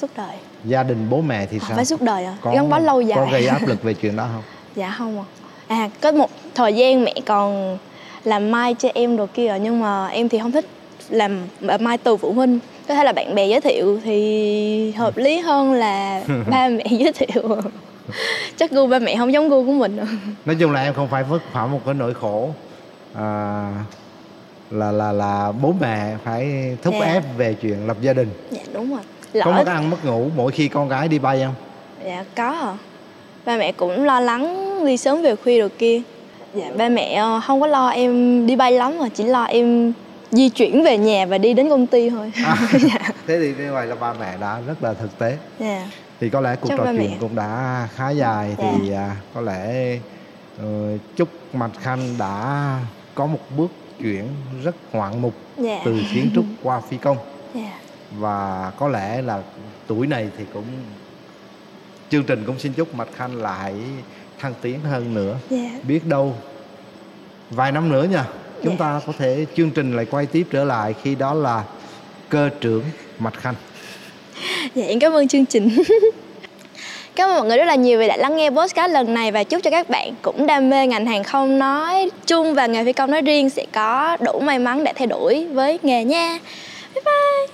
suốt 0.00 0.10
đời. 0.16 0.36
Gia 0.64 0.82
đình 0.82 1.06
bố 1.10 1.20
mẹ 1.20 1.46
thì 1.50 1.58
sao? 1.58 1.76
phải 1.76 1.84
suốt 1.84 2.02
đời 2.02 2.24
à 2.24 2.36
có, 2.40 2.52
gắn 2.54 2.68
bó 2.68 2.78
lâu 2.78 3.00
dài. 3.00 3.18
có 3.18 3.32
gây 3.32 3.46
áp 3.46 3.68
lực 3.68 3.82
về 3.82 3.94
chuyện 3.94 4.16
đó 4.16 4.28
không? 4.32 4.42
Dạ 4.74 4.94
không 4.98 5.18
à 5.18 5.24
à 5.68 5.88
có 6.00 6.12
một 6.12 6.30
thời 6.54 6.74
gian 6.74 7.04
mẹ 7.04 7.14
còn 7.26 7.78
làm 8.24 8.50
mai 8.50 8.74
cho 8.74 8.88
em 8.94 9.16
đồ 9.16 9.26
kia 9.34 9.58
nhưng 9.62 9.80
mà 9.80 10.06
em 10.06 10.28
thì 10.28 10.38
không 10.38 10.52
thích 10.52 10.66
làm 11.10 11.40
mai 11.80 11.98
từ 11.98 12.16
phụ 12.16 12.32
huynh 12.32 12.58
có 12.88 12.94
thể 12.94 13.04
là 13.04 13.12
bạn 13.12 13.34
bè 13.34 13.46
giới 13.46 13.60
thiệu 13.60 14.00
thì 14.04 14.92
hợp 14.92 15.16
lý 15.16 15.38
hơn 15.38 15.72
là 15.72 16.22
ba 16.50 16.68
mẹ 16.68 16.84
giới 16.90 17.12
thiệu. 17.12 17.60
Chắc 18.56 18.70
gu 18.70 18.86
ba 18.86 18.98
mẹ 18.98 19.16
không 19.16 19.32
giống 19.32 19.48
gu 19.48 19.64
của 19.64 19.72
mình 19.72 19.98
nói 20.44 20.56
chung 20.60 20.72
là 20.72 20.82
em 20.82 20.94
không 20.94 21.08
phải 21.08 21.22
vất 21.22 21.42
vả 21.52 21.66
một 21.66 21.80
cái 21.84 21.94
nỗi 21.94 22.14
khổ. 22.14 22.50
À, 23.14 23.70
là 24.70 24.92
là 24.92 25.12
là 25.12 25.52
bố 25.52 25.74
mẹ 25.80 26.16
phải 26.24 26.76
thúc 26.82 26.94
dạ. 27.00 27.06
ép 27.06 27.22
về 27.36 27.54
chuyện 27.54 27.86
lập 27.86 27.96
gia 28.00 28.12
đình. 28.12 28.28
Dạ 28.50 28.60
đúng 28.72 28.90
rồi. 28.90 29.00
Lỡ... 29.32 29.44
có 29.44 29.52
mất 29.52 29.66
ăn 29.66 29.90
mất 29.90 30.04
ngủ 30.04 30.28
mỗi 30.36 30.52
khi 30.52 30.68
con 30.68 30.88
gái 30.88 31.08
đi 31.08 31.18
bay 31.18 31.42
không? 31.44 31.54
Dạ 32.04 32.24
có. 32.36 32.50
À. 32.50 32.76
ba 33.44 33.56
mẹ 33.56 33.72
cũng 33.72 34.04
lo 34.04 34.20
lắng 34.20 34.76
đi 34.86 34.96
sớm 34.96 35.22
về 35.22 35.36
khuya 35.36 35.60
rồi 35.60 35.68
kia. 35.68 36.00
Dạ 36.54 36.70
ba 36.76 36.88
mẹ 36.88 37.14
ờ, 37.14 37.40
không 37.46 37.60
có 37.60 37.66
lo 37.66 37.88
em 37.88 38.46
đi 38.46 38.56
bay 38.56 38.72
lắm 38.72 38.98
mà 38.98 39.08
chỉ 39.14 39.24
lo 39.24 39.44
em 39.44 39.92
di 40.36 40.48
chuyển 40.48 40.82
về 40.84 40.98
nhà 40.98 41.26
và 41.26 41.38
đi 41.38 41.54
đến 41.54 41.68
công 41.68 41.86
ty 41.86 42.10
thôi 42.10 42.32
à, 42.44 42.56
dạ. 42.72 42.98
thế 43.26 43.38
thì 43.38 43.54
như 43.64 43.72
vậy 43.72 43.86
là 43.86 43.94
ba 43.94 44.12
mẹ 44.12 44.36
đã 44.40 44.60
rất 44.66 44.82
là 44.82 44.94
thực 44.94 45.18
tế 45.18 45.38
dạ. 45.58 45.90
thì 46.20 46.30
có 46.30 46.40
lẽ 46.40 46.56
cuộc 46.60 46.68
Chúc 46.68 46.78
trò 46.78 46.84
chuyện 46.84 47.10
mẹ. 47.10 47.16
cũng 47.20 47.34
đã 47.34 47.88
khá 47.94 48.10
dài 48.10 48.54
dạ. 48.58 48.72
thì 48.80 48.92
à, 48.92 49.16
có 49.34 49.40
lẽ 49.40 49.94
uh, 50.56 51.00
chúc 51.16 51.28
mạch 51.54 51.70
khanh 51.80 52.18
đã 52.18 52.78
có 53.14 53.26
một 53.26 53.40
bước 53.56 53.70
chuyển 54.00 54.28
rất 54.64 54.76
ngoạn 54.92 55.22
mục 55.22 55.34
dạ. 55.58 55.80
từ 55.84 56.00
kiến 56.14 56.30
trúc 56.34 56.44
qua 56.62 56.80
phi 56.80 56.96
công 56.96 57.16
dạ. 57.54 57.78
và 58.18 58.72
có 58.78 58.88
lẽ 58.88 59.22
là 59.22 59.42
tuổi 59.86 60.06
này 60.06 60.28
thì 60.38 60.44
cũng 60.52 60.66
chương 62.10 62.24
trình 62.24 62.44
cũng 62.46 62.58
xin 62.58 62.72
chúc 62.72 62.94
mạch 62.94 63.08
khanh 63.16 63.36
lại 63.36 63.74
thăng 64.38 64.54
tiến 64.62 64.80
hơn 64.80 65.14
nữa 65.14 65.38
yeah. 65.50 65.84
Biết 65.84 66.06
đâu 66.06 66.34
vài 67.50 67.72
năm 67.72 67.88
nữa 67.88 68.06
nha 68.10 68.24
chúng 68.64 68.76
ta 68.76 69.00
có 69.06 69.12
thể 69.18 69.46
chương 69.56 69.70
trình 69.70 69.96
lại 69.96 70.06
quay 70.10 70.26
tiếp 70.26 70.46
trở 70.50 70.64
lại 70.64 70.94
khi 71.02 71.14
đó 71.14 71.34
là 71.34 71.64
cơ 72.28 72.50
trưởng 72.60 72.82
mạch 73.18 73.34
khanh 73.34 73.54
dạ 74.74 74.84
em 74.86 74.98
cảm 74.98 75.12
ơn 75.12 75.28
chương 75.28 75.46
trình 75.46 75.70
Cảm 77.16 77.28
ơn 77.28 77.36
mọi 77.36 77.46
người 77.46 77.56
rất 77.58 77.64
là 77.64 77.74
nhiều 77.74 77.98
vì 77.98 78.08
đã 78.08 78.16
lắng 78.16 78.36
nghe 78.36 78.50
podcast 78.50 78.92
lần 78.92 79.14
này 79.14 79.32
và 79.32 79.44
chúc 79.44 79.62
cho 79.62 79.70
các 79.70 79.90
bạn 79.90 80.14
cũng 80.22 80.46
đam 80.46 80.70
mê 80.70 80.86
ngành 80.86 81.06
hàng 81.06 81.24
không 81.24 81.58
nói 81.58 82.10
chung 82.26 82.54
và 82.54 82.66
nghề 82.66 82.84
phi 82.84 82.92
công 82.92 83.10
nói 83.10 83.22
riêng 83.22 83.50
sẽ 83.50 83.66
có 83.72 84.16
đủ 84.20 84.40
may 84.40 84.58
mắn 84.58 84.84
để 84.84 84.92
thay 84.96 85.06
đổi 85.06 85.46
với 85.52 85.78
nghề 85.82 86.04
nha. 86.04 86.38
Bye 86.94 87.02
bye. 87.04 87.46